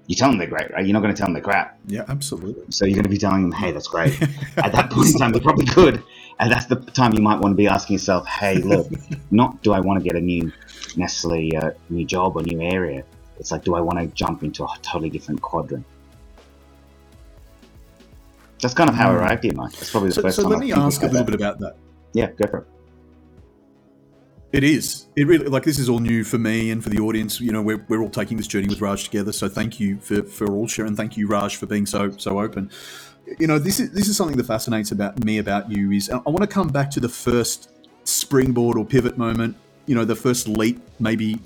you 0.07 0.15
tell 0.15 0.29
them 0.29 0.37
they're 0.37 0.47
great, 0.47 0.71
right? 0.71 0.85
You're 0.85 0.93
not 0.93 1.01
going 1.01 1.13
to 1.13 1.17
tell 1.17 1.27
them 1.27 1.33
they're 1.33 1.41
crap. 1.41 1.79
Yeah, 1.87 2.05
absolutely. 2.07 2.65
So 2.69 2.85
you're 2.85 2.95
going 2.95 3.05
to 3.05 3.09
be 3.09 3.17
telling 3.17 3.41
them, 3.41 3.51
hey, 3.51 3.71
that's 3.71 3.87
great. 3.87 4.21
At 4.57 4.71
that 4.71 4.91
point 4.91 5.07
in 5.09 5.17
time, 5.17 5.31
they're 5.31 5.41
probably 5.41 5.65
good. 5.65 6.03
And 6.39 6.51
that's 6.51 6.65
the 6.65 6.75
time 6.75 7.13
you 7.13 7.21
might 7.21 7.39
want 7.39 7.53
to 7.53 7.55
be 7.55 7.67
asking 7.67 7.95
yourself, 7.95 8.27
hey, 8.27 8.57
look, 8.57 8.87
not 9.31 9.63
do 9.63 9.73
I 9.73 9.79
want 9.79 10.03
to 10.03 10.07
get 10.07 10.15
a 10.15 10.21
new, 10.21 10.51
necessarily 10.95 11.53
a 11.55 11.59
uh, 11.59 11.71
new 11.89 12.05
job 12.05 12.35
or 12.35 12.43
new 12.43 12.61
area. 12.61 13.03
It's 13.39 13.51
like, 13.51 13.63
do 13.63 13.75
I 13.75 13.81
want 13.81 13.99
to 13.99 14.07
jump 14.07 14.43
into 14.43 14.63
a 14.63 14.77
totally 14.81 15.09
different 15.09 15.41
quadrant? 15.41 15.85
That's 18.61 18.73
kind 18.73 18.89
of 18.89 18.95
how 18.95 19.11
I 19.11 19.15
arrived 19.15 19.43
here, 19.43 19.53
Mike. 19.53 19.73
That's 19.73 19.91
probably 19.91 20.09
the 20.09 20.15
so, 20.15 20.21
first 20.21 20.35
so 20.35 20.43
time. 20.43 20.51
So 20.51 20.57
let 20.57 20.65
me 20.65 20.71
ask 20.71 21.01
a 21.01 21.05
little 21.05 21.19
that. 21.19 21.25
bit 21.25 21.35
about 21.35 21.59
that. 21.59 21.75
Yeah, 22.13 22.31
go 22.31 22.47
for 22.47 22.57
it. 22.59 22.67
It 24.55 24.63
is. 24.63 25.07
It 25.17 25.27
really 25.27 25.47
like 25.47 25.63
this 25.63 25.79
is 25.79 25.89
all 25.89 25.99
new 25.99 26.23
for 26.23 26.37
me 26.37 26.71
and 26.71 26.81
for 26.81 26.89
the 26.89 26.99
audience. 26.99 27.41
You 27.41 27.51
know, 27.51 27.61
we're, 27.61 27.83
we're 27.89 28.01
all 28.01 28.09
taking 28.09 28.37
this 28.37 28.47
journey 28.47 28.69
with 28.69 28.79
Raaj 28.79 29.03
together. 29.03 29.33
So 29.33 29.49
thank 29.49 29.81
you 29.81 29.99
for, 29.99 30.23
for 30.23 30.49
all 30.49 30.65
sharing. 30.65 30.95
Thank 30.95 31.17
you, 31.17 31.27
Raaj, 31.27 31.57
for 31.57 31.65
being 31.65 31.85
so 31.85 32.11
so 32.11 32.39
open. 32.39 32.71
You 33.37 33.47
know, 33.47 33.59
this 33.59 33.81
is 33.81 33.91
this 33.91 34.07
is 34.07 34.15
something 34.15 34.37
that 34.37 34.45
fascinates 34.45 34.93
about 34.93 35.21
me 35.25 35.39
about 35.39 35.69
you 35.69 35.91
is 35.91 36.09
I 36.09 36.19
want 36.19 36.39
to 36.39 36.47
come 36.47 36.69
back 36.69 36.89
to 36.91 37.01
the 37.01 37.09
first 37.09 37.69
springboard 38.05 38.77
or 38.77 38.85
pivot 38.85 39.17
moment. 39.17 39.57
You 39.87 39.95
know, 39.95 40.05
the 40.05 40.15
first 40.15 40.47
leap, 40.47 40.81
maybe. 40.99 41.37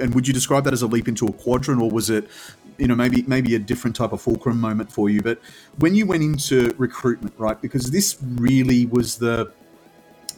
And 0.00 0.12
would 0.16 0.26
you 0.26 0.34
describe 0.34 0.64
that 0.64 0.72
as 0.72 0.82
a 0.82 0.88
leap 0.88 1.06
into 1.06 1.26
a 1.26 1.32
quadrant, 1.32 1.80
or 1.80 1.88
was 1.88 2.10
it, 2.10 2.28
you 2.78 2.88
know, 2.88 2.96
maybe 2.96 3.22
maybe 3.28 3.54
a 3.54 3.60
different 3.60 3.94
type 3.94 4.12
of 4.12 4.20
fulcrum 4.20 4.60
moment 4.60 4.90
for 4.90 5.08
you? 5.08 5.22
But 5.22 5.40
when 5.78 5.94
you 5.94 6.04
went 6.04 6.24
into 6.24 6.74
recruitment, 6.78 7.34
right? 7.38 7.62
Because 7.62 7.92
this 7.92 8.18
really 8.22 8.86
was 8.86 9.18
the 9.18 9.52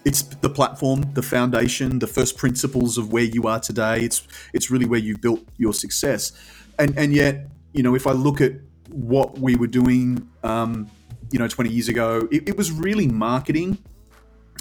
it's 0.09 0.23
the 0.23 0.49
platform, 0.49 1.03
the 1.13 1.23
foundation, 1.23 1.99
the 1.99 2.07
first 2.07 2.39
principles 2.39 2.97
of 2.97 3.13
where 3.13 3.25
you 3.25 3.47
are 3.47 3.61
today. 3.61 4.01
It's 4.01 4.27
it's 4.55 4.71
really 4.71 4.87
where 4.87 4.99
you've 4.99 5.21
built 5.21 5.47
your 5.59 5.75
success, 5.75 6.33
and 6.79 6.97
and 6.97 7.13
yet 7.13 7.47
you 7.75 7.83
know 7.83 7.95
if 7.95 8.07
I 8.07 8.13
look 8.13 8.41
at 8.41 8.53
what 8.89 9.39
we 9.39 9.55
were 9.55 9.67
doing, 9.67 10.27
um, 10.43 10.91
you 11.31 11.39
know, 11.39 11.47
20 11.47 11.69
years 11.71 11.89
ago, 11.89 12.27
it, 12.33 12.49
it 12.49 12.57
was 12.57 12.73
really 12.73 13.07
marketing 13.07 13.77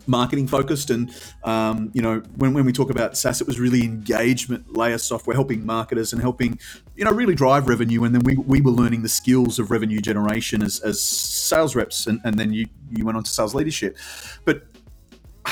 marketing 0.05 0.47
focused. 0.47 0.89
And 0.89 1.13
um, 1.45 1.91
you 1.93 2.01
know 2.01 2.19
when, 2.35 2.53
when 2.53 2.65
we 2.65 2.73
talk 2.73 2.89
about 2.89 3.17
SaaS 3.17 3.39
it 3.39 3.47
was 3.47 3.57
really 3.59 3.83
engagement 3.83 4.75
layer 4.75 4.97
software 4.97 5.33
helping 5.33 5.65
marketers 5.65 6.13
and 6.13 6.21
helping 6.21 6.59
you 6.95 7.05
know 7.05 7.11
really 7.11 7.35
drive 7.35 7.69
revenue. 7.69 8.03
And 8.03 8.13
then 8.13 8.23
we, 8.23 8.35
we 8.35 8.59
were 8.59 8.71
learning 8.71 9.03
the 9.03 9.09
skills 9.09 9.59
of 9.59 9.71
revenue 9.71 10.01
generation 10.01 10.61
as, 10.61 10.81
as 10.81 11.01
sales 11.01 11.73
reps. 11.73 12.05
And, 12.05 12.19
and 12.25 12.37
then 12.37 12.51
you 12.51 12.67
you 12.91 13.05
went 13.05 13.17
on 13.17 13.23
to 13.23 13.31
sales 13.31 13.55
leadership. 13.55 13.97
But 14.43 14.63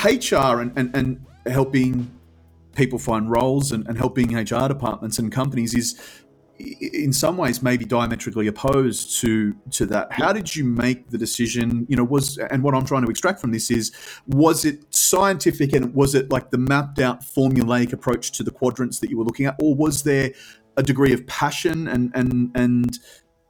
HR 0.04 0.60
and, 0.60 0.72
and, 0.76 0.94
and 0.94 1.26
helping 1.46 2.10
people 2.74 2.98
find 2.98 3.30
roles 3.30 3.72
and, 3.72 3.86
and 3.88 3.96
helping 3.96 4.36
HR 4.36 4.68
departments 4.68 5.18
and 5.18 5.32
companies 5.32 5.74
is 5.74 6.00
in 6.58 7.12
some 7.12 7.36
ways 7.36 7.62
maybe 7.62 7.84
diametrically 7.84 8.46
opposed 8.46 9.20
to 9.20 9.54
to 9.70 9.86
that. 9.86 10.12
How 10.12 10.32
did 10.32 10.54
you 10.54 10.64
make 10.64 11.10
the 11.10 11.18
decision? 11.18 11.86
You 11.88 11.96
know 11.96 12.04
was 12.04 12.38
and 12.38 12.62
what 12.62 12.74
i'm 12.74 12.84
trying 12.84 13.04
to 13.04 13.10
extract 13.10 13.40
from 13.40 13.52
this 13.52 13.70
is 13.70 13.92
was 14.26 14.64
it 14.64 14.82
scientific 14.94 15.72
and 15.74 15.94
was 15.94 16.14
it 16.14 16.30
like 16.30 16.50
the 16.50 16.58
mapped 16.58 16.98
out 16.98 17.22
formulaic 17.22 17.92
approach 17.92 18.32
to 18.32 18.42
the 18.42 18.50
quadrants 18.50 19.00
that 19.00 19.10
you 19.10 19.18
were 19.18 19.24
looking 19.24 19.46
at? 19.46 19.56
Or 19.60 19.74
was 19.74 20.02
there 20.02 20.32
a 20.76 20.82
degree 20.82 21.12
of 21.12 21.26
passion 21.26 21.88
and 21.88 22.10
and 22.14 22.50
and 22.54 22.98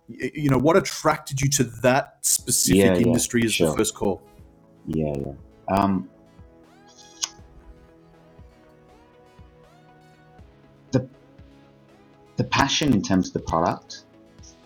you 0.09 0.50
know 0.50 0.59
what 0.59 0.76
attracted 0.76 1.41
you 1.41 1.49
to 1.50 1.65
that 1.83 2.19
specific 2.25 2.83
yeah, 2.83 2.95
yeah, 2.95 3.07
industry 3.07 3.45
as 3.45 3.55
sure. 3.55 3.71
the 3.71 3.76
first 3.76 3.95
call? 3.95 4.23
Yeah 4.87 5.12
yeah. 5.17 5.33
Um 5.69 6.09
the 12.37 12.45
passion 12.45 12.93
in 12.93 13.02
terms 13.02 13.28
of 13.28 13.33
the 13.35 13.40
product 13.40 14.05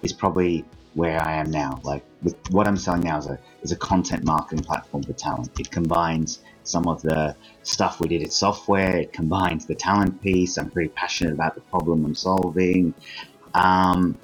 is 0.02 0.12
probably 0.12 0.64
where 0.94 1.22
I 1.22 1.34
am 1.34 1.50
now. 1.50 1.80
Like 1.84 2.04
with 2.22 2.36
what 2.50 2.66
I'm 2.66 2.76
selling 2.76 3.02
now 3.02 3.18
is 3.18 3.26
a 3.26 3.38
is 3.62 3.72
a 3.72 3.76
content 3.76 4.24
marketing 4.24 4.64
platform 4.64 5.02
for 5.02 5.12
talent. 5.12 5.58
It 5.58 5.70
combines 5.70 6.40
some 6.64 6.86
of 6.86 7.02
the 7.02 7.36
stuff 7.62 8.00
we 8.00 8.08
did 8.08 8.22
at 8.22 8.32
software. 8.32 8.96
It 8.96 9.12
combines 9.12 9.66
the 9.66 9.74
talent 9.74 10.20
piece. 10.22 10.58
I'm 10.58 10.70
pretty 10.70 10.90
passionate 10.90 11.32
about 11.32 11.54
the 11.54 11.60
problem 11.62 12.04
I'm 12.04 12.14
solving. 12.14 12.94
Um, 13.54 14.18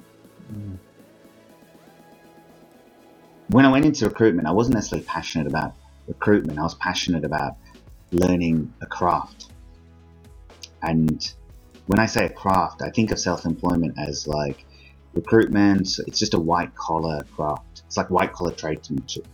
when 3.49 3.65
I 3.65 3.71
went 3.71 3.85
into 3.85 4.05
recruitment, 4.05 4.47
I 4.47 4.51
wasn't 4.51 4.75
necessarily 4.75 5.05
passionate 5.05 5.47
about 5.47 5.73
recruitment. 6.07 6.59
I 6.59 6.63
was 6.63 6.75
passionate 6.75 7.23
about 7.23 7.55
learning 8.11 8.73
a 8.81 8.85
craft 8.85 9.51
and 10.81 11.33
when 11.87 11.99
I 11.99 12.05
say 12.05 12.25
a 12.25 12.29
craft, 12.29 12.81
I 12.81 12.89
think 12.89 13.11
of 13.11 13.19
self-employment 13.19 13.97
as 13.97 14.27
like 14.27 14.65
recruitment. 15.13 15.87
It's 16.05 16.19
just 16.19 16.33
a 16.33 16.39
white 16.39 16.75
collar 16.75 17.21
craft. 17.35 17.83
It's 17.85 17.97
like 17.97 18.09
white 18.09 18.33
collar 18.33 18.51
tradesmanship. 18.51 19.25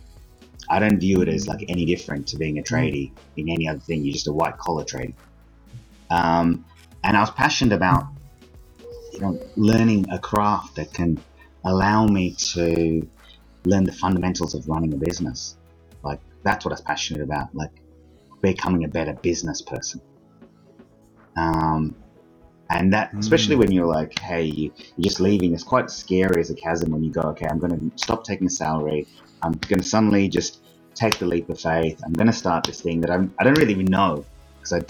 I 0.70 0.78
don't 0.78 0.98
view 0.98 1.20
it 1.20 1.28
as 1.28 1.46
like 1.46 1.64
any 1.68 1.84
different 1.84 2.26
to 2.28 2.38
being 2.38 2.58
a 2.58 2.62
tradie 2.62 3.10
in 3.36 3.50
any 3.50 3.68
other 3.68 3.80
thing. 3.80 4.04
You're 4.04 4.14
just 4.14 4.28
a 4.28 4.32
white 4.32 4.56
collar 4.56 4.84
tradie. 4.84 5.14
Um, 6.10 6.64
and 7.02 7.16
I 7.16 7.20
was 7.20 7.30
passionate 7.30 7.74
about 7.74 8.06
you 9.12 9.20
know 9.20 9.40
learning 9.56 10.06
a 10.10 10.18
craft 10.18 10.76
that 10.76 10.92
can 10.92 11.20
allow 11.64 12.06
me 12.06 12.34
to 12.52 13.06
learn 13.64 13.84
the 13.84 13.92
fundamentals 13.92 14.54
of 14.54 14.68
running 14.68 14.92
a 14.94 14.96
business. 14.96 15.56
Like 16.02 16.20
that's 16.44 16.64
what 16.64 16.70
I 16.72 16.74
was 16.74 16.82
passionate 16.82 17.22
about. 17.22 17.54
Like 17.54 17.70
becoming 18.40 18.84
a 18.84 18.88
better 18.88 19.14
business 19.14 19.60
person. 19.60 20.00
Um, 21.36 21.96
and 22.70 22.92
that, 22.92 23.12
especially 23.14 23.56
mm. 23.56 23.60
when 23.60 23.72
you're 23.72 23.86
like, 23.86 24.18
hey, 24.18 24.44
you, 24.44 24.70
are 24.70 25.02
just 25.02 25.20
leaving, 25.20 25.52
it's 25.52 25.62
quite 25.62 25.90
scary 25.90 26.40
as 26.40 26.50
a 26.50 26.54
chasm 26.54 26.90
when 26.92 27.02
you 27.02 27.10
go, 27.10 27.20
okay, 27.20 27.46
I'm 27.46 27.58
going 27.58 27.78
to 27.78 27.98
stop 27.98 28.24
taking 28.24 28.46
a 28.46 28.50
salary. 28.50 29.06
I'm 29.42 29.52
going 29.52 29.80
to 29.80 29.86
suddenly 29.86 30.28
just 30.28 30.62
take 30.94 31.18
the 31.18 31.26
leap 31.26 31.48
of 31.50 31.60
faith. 31.60 32.00
I'm 32.04 32.12
going 32.12 32.26
to 32.26 32.32
start 32.32 32.64
this 32.64 32.80
thing 32.80 33.00
that 33.02 33.10
I'm, 33.10 33.34
I 33.38 33.44
don't 33.44 33.58
really 33.58 33.72
even 33.72 33.86
know 33.86 34.24
because 34.56 34.72
I 34.72 34.80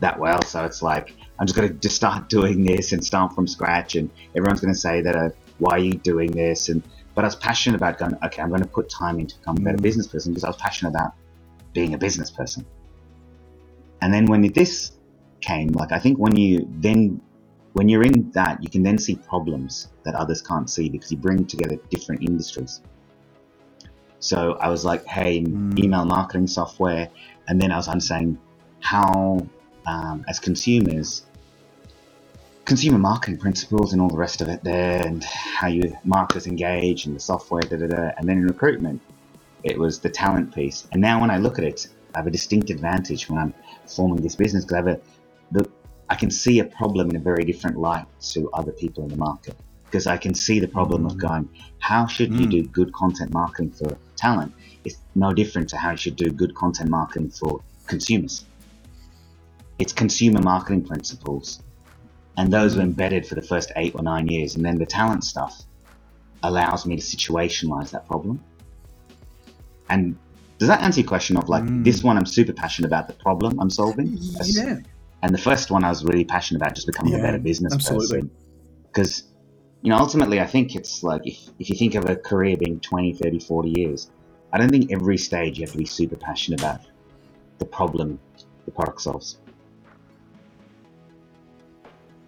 that 0.00 0.18
well. 0.18 0.42
So 0.42 0.64
it's 0.64 0.82
like, 0.82 1.14
I'm 1.38 1.46
just 1.46 1.56
going 1.56 1.68
to 1.68 1.74
just 1.74 1.96
start 1.96 2.28
doing 2.28 2.62
this 2.64 2.92
and 2.92 3.02
start 3.02 3.34
from 3.34 3.46
scratch. 3.46 3.96
And 3.96 4.10
everyone's 4.36 4.60
going 4.60 4.74
to 4.74 4.78
say 4.78 5.00
that, 5.00 5.16
uh, 5.16 5.30
why 5.58 5.72
are 5.72 5.78
you 5.78 5.94
doing 5.94 6.32
this? 6.32 6.68
And, 6.68 6.82
but 7.14 7.24
I 7.24 7.28
was 7.28 7.36
passionate 7.36 7.76
about 7.76 7.98
going, 7.98 8.16
okay, 8.24 8.42
I'm 8.42 8.50
going 8.50 8.62
to 8.62 8.68
put 8.68 8.90
time 8.90 9.18
into 9.18 9.38
becoming 9.38 9.62
a 9.62 9.64
better 9.64 9.78
mm. 9.78 9.82
business 9.82 10.06
person 10.06 10.32
because 10.32 10.44
I 10.44 10.48
was 10.48 10.56
passionate 10.56 10.90
about 10.90 11.12
being 11.72 11.94
a 11.94 11.98
business 11.98 12.30
person. 12.30 12.66
And 14.02 14.12
then 14.12 14.26
when 14.26 14.42
this 14.52 14.92
came. 15.42 15.68
Like 15.68 15.92
I 15.92 15.98
think 15.98 16.18
when 16.18 16.36
you 16.36 16.68
then 16.80 17.20
when 17.74 17.88
you're 17.88 18.02
in 18.02 18.30
that, 18.32 18.62
you 18.62 18.68
can 18.68 18.82
then 18.82 18.98
see 18.98 19.16
problems 19.16 19.88
that 20.04 20.14
others 20.14 20.42
can't 20.42 20.68
see 20.68 20.88
because 20.88 21.10
you 21.10 21.16
bring 21.16 21.46
together 21.46 21.76
different 21.90 22.22
industries. 22.22 22.80
So 24.20 24.56
I 24.60 24.68
was 24.68 24.84
like, 24.84 25.04
hey, 25.06 25.42
mm. 25.42 25.78
email 25.78 26.04
marketing 26.04 26.46
software, 26.46 27.08
and 27.48 27.60
then 27.60 27.72
I 27.72 27.76
was 27.76 27.88
understanding 27.88 28.38
how, 28.80 29.44
um, 29.86 30.24
as 30.28 30.38
consumers, 30.38 31.24
consumer 32.64 32.98
marketing 32.98 33.38
principles 33.38 33.92
and 33.92 34.00
all 34.00 34.08
the 34.08 34.16
rest 34.16 34.40
of 34.40 34.48
it 34.48 34.62
there, 34.62 35.04
and 35.04 35.24
how 35.24 35.66
you 35.66 35.96
marketers 36.04 36.46
engage 36.46 37.06
and 37.06 37.16
the 37.16 37.20
software, 37.20 37.62
da 37.62 37.76
da 37.76 37.86
da. 37.86 38.10
And 38.16 38.28
then 38.28 38.38
in 38.38 38.46
recruitment, 38.46 39.00
it 39.64 39.78
was 39.78 39.98
the 39.98 40.10
talent 40.10 40.54
piece. 40.54 40.86
And 40.92 41.00
now 41.00 41.20
when 41.20 41.30
I 41.30 41.38
look 41.38 41.58
at 41.58 41.64
it, 41.64 41.88
I 42.14 42.18
have 42.18 42.26
a 42.26 42.30
distinct 42.30 42.70
advantage 42.70 43.28
when 43.28 43.38
I'm 43.38 43.54
forming 43.86 44.22
this 44.22 44.36
business 44.36 44.64
because 44.64 44.74
I 44.74 44.76
have 44.76 44.98
a 44.98 45.00
the, 45.52 45.68
I 46.08 46.14
can 46.14 46.30
see 46.30 46.58
a 46.58 46.64
problem 46.64 47.10
in 47.10 47.16
a 47.16 47.20
very 47.20 47.44
different 47.44 47.78
light 47.78 48.06
to 48.32 48.50
other 48.52 48.72
people 48.72 49.04
in 49.04 49.10
the 49.10 49.16
market 49.16 49.56
because 49.92 50.06
I 50.06 50.16
can 50.16 50.34
see 50.34 50.58
the 50.58 50.68
problem 50.68 51.02
mm. 51.02 51.10
of 51.10 51.18
going, 51.18 51.48
how 51.78 52.06
should 52.06 52.30
mm. 52.30 52.40
you 52.40 52.46
do 52.46 52.62
good 52.68 52.92
content 52.94 53.32
marketing 53.32 53.72
for 53.72 53.96
talent? 54.16 54.52
It's 54.84 54.96
no 55.14 55.32
different 55.32 55.68
to 55.70 55.76
how 55.76 55.90
you 55.92 55.96
should 55.98 56.16
do 56.16 56.30
good 56.30 56.54
content 56.54 56.88
marketing 56.88 57.30
for 57.30 57.60
consumers. 57.86 58.46
It's 59.78 59.92
consumer 59.92 60.40
marketing 60.40 60.84
principles, 60.84 61.60
and 62.38 62.50
those 62.50 62.76
were 62.76 62.82
embedded 62.82 63.26
for 63.26 63.34
the 63.34 63.42
first 63.42 63.70
eight 63.76 63.94
or 63.94 64.02
nine 64.02 64.28
years, 64.28 64.56
and 64.56 64.64
then 64.64 64.78
the 64.78 64.86
talent 64.86 65.24
stuff 65.24 65.62
allows 66.42 66.86
me 66.86 66.96
to 66.96 67.02
situationalize 67.02 67.90
that 67.90 68.06
problem. 68.06 68.42
And 69.90 70.16
does 70.58 70.68
that 70.68 70.80
answer 70.80 71.00
your 71.00 71.08
question 71.08 71.36
of 71.36 71.48
like 71.48 71.64
mm. 71.64 71.84
this 71.84 72.02
one 72.02 72.16
I'm 72.16 72.26
super 72.26 72.52
passionate 72.54 72.86
about 72.86 73.08
the 73.08 73.14
problem 73.14 73.60
I'm 73.60 73.70
solving? 73.70 74.16
Yeah. 74.44 74.78
And 75.22 75.32
the 75.32 75.38
first 75.38 75.70
one 75.70 75.84
I 75.84 75.88
was 75.88 76.04
really 76.04 76.24
passionate 76.24 76.60
about 76.62 76.74
just 76.74 76.86
becoming 76.86 77.12
yeah, 77.12 77.20
a 77.20 77.22
better 77.22 77.38
business 77.38 77.72
absolutely. 77.72 78.22
person. 78.22 78.30
Because, 78.88 79.22
you 79.82 79.90
know, 79.90 79.96
ultimately 79.96 80.40
I 80.40 80.46
think 80.46 80.74
it's 80.74 81.02
like 81.02 81.22
if, 81.24 81.38
if 81.58 81.70
you 81.70 81.76
think 81.76 81.94
of 81.94 82.08
a 82.08 82.16
career 82.16 82.56
being 82.56 82.80
20, 82.80 83.14
30, 83.14 83.38
40 83.38 83.72
years, 83.76 84.10
I 84.52 84.58
don't 84.58 84.68
think 84.68 84.92
every 84.92 85.16
stage 85.16 85.58
you 85.58 85.64
have 85.64 85.72
to 85.72 85.78
be 85.78 85.86
super 85.86 86.16
passionate 86.16 86.60
about 86.60 86.80
the 87.58 87.64
problem 87.64 88.18
the 88.64 88.70
product 88.70 89.00
solves. 89.00 89.38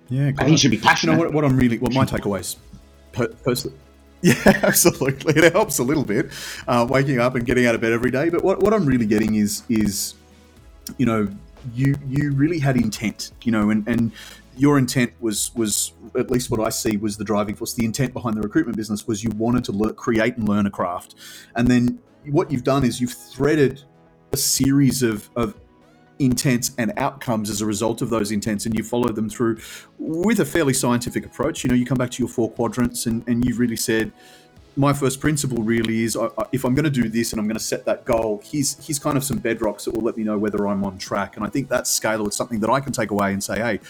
Yeah, 0.08 0.32
I 0.38 0.44
think 0.44 0.50
you 0.50 0.56
should 0.58 0.70
be 0.70 0.78
passionate. 0.78 1.12
You 1.12 1.18
know, 1.18 1.24
what, 1.24 1.34
what 1.34 1.44
I'm 1.44 1.56
really, 1.56 1.78
what 1.78 1.92
my 1.92 2.04
takeaways 2.04 2.56
per, 3.12 3.28
personally, 3.28 3.76
yeah, 4.22 4.34
absolutely. 4.62 5.34
It 5.36 5.52
helps 5.52 5.78
a 5.78 5.82
little 5.82 6.04
bit, 6.04 6.30
uh, 6.68 6.86
waking 6.88 7.20
up 7.20 7.34
and 7.34 7.44
getting 7.44 7.66
out 7.66 7.74
of 7.74 7.80
bed 7.80 7.92
every 7.92 8.10
day. 8.10 8.28
But 8.28 8.44
what, 8.44 8.60
what 8.60 8.72
I'm 8.72 8.86
really 8.86 9.06
getting 9.06 9.34
is 9.34 9.62
is, 9.68 10.14
you 10.98 11.06
know, 11.06 11.28
you 11.72 11.94
you 12.08 12.32
really 12.32 12.58
had 12.58 12.76
intent, 12.76 13.32
you 13.42 13.52
know, 13.52 13.70
and 13.70 13.86
and 13.88 14.12
your 14.56 14.78
intent 14.78 15.12
was 15.20 15.54
was 15.54 15.92
at 16.16 16.30
least 16.30 16.50
what 16.50 16.60
I 16.60 16.68
see 16.68 16.96
was 16.96 17.16
the 17.16 17.24
driving 17.24 17.54
force. 17.54 17.74
The 17.74 17.84
intent 17.84 18.12
behind 18.12 18.36
the 18.36 18.42
recruitment 18.42 18.76
business 18.76 19.06
was 19.06 19.24
you 19.24 19.30
wanted 19.30 19.64
to 19.64 19.92
create 19.94 20.36
and 20.36 20.48
learn 20.48 20.66
a 20.66 20.70
craft, 20.70 21.14
and 21.56 21.68
then 21.68 21.98
what 22.26 22.50
you've 22.50 22.64
done 22.64 22.84
is 22.84 23.00
you've 23.00 23.12
threaded 23.12 23.82
a 24.32 24.36
series 24.36 25.02
of 25.02 25.28
of 25.36 25.54
intents 26.20 26.72
and 26.78 26.92
outcomes 26.96 27.50
as 27.50 27.60
a 27.60 27.66
result 27.66 28.00
of 28.00 28.08
those 28.08 28.30
intents 28.30 28.66
and 28.66 28.78
you 28.78 28.84
follow 28.84 29.08
them 29.08 29.28
through 29.28 29.58
with 29.98 30.38
a 30.38 30.44
fairly 30.44 30.72
scientific 30.72 31.26
approach 31.26 31.64
you 31.64 31.68
know 31.68 31.74
you 31.74 31.84
come 31.84 31.98
back 31.98 32.08
to 32.08 32.22
your 32.22 32.28
four 32.28 32.48
quadrants 32.52 33.06
and, 33.06 33.26
and 33.26 33.44
you've 33.44 33.58
really 33.58 33.76
said 33.76 34.12
my 34.76 34.92
first 34.92 35.20
principle 35.20 35.62
really 35.62 36.02
is 36.02 36.16
I, 36.16 36.26
I, 36.38 36.44
if 36.52 36.64
I'm 36.64 36.74
going 36.74 36.84
to 36.84 36.90
do 36.90 37.08
this 37.08 37.32
and 37.32 37.40
I'm 37.40 37.46
going 37.46 37.58
to 37.58 37.62
set 37.62 37.84
that 37.84 38.04
goal, 38.04 38.42
here's 38.44 38.84
here's 38.84 38.98
kind 38.98 39.16
of 39.16 39.24
some 39.24 39.38
bedrocks 39.40 39.84
that 39.84 39.92
will 39.92 40.02
let 40.02 40.16
me 40.16 40.24
know 40.24 40.38
whether 40.38 40.66
I'm 40.66 40.84
on 40.84 40.98
track. 40.98 41.36
And 41.36 41.44
I 41.44 41.48
think 41.48 41.68
that 41.68 41.86
scale 41.86 42.26
is 42.26 42.36
something 42.36 42.60
that 42.60 42.70
I 42.70 42.80
can 42.80 42.92
take 42.92 43.10
away 43.10 43.32
and 43.32 43.42
say, 43.42 43.58
hey, 43.58 43.80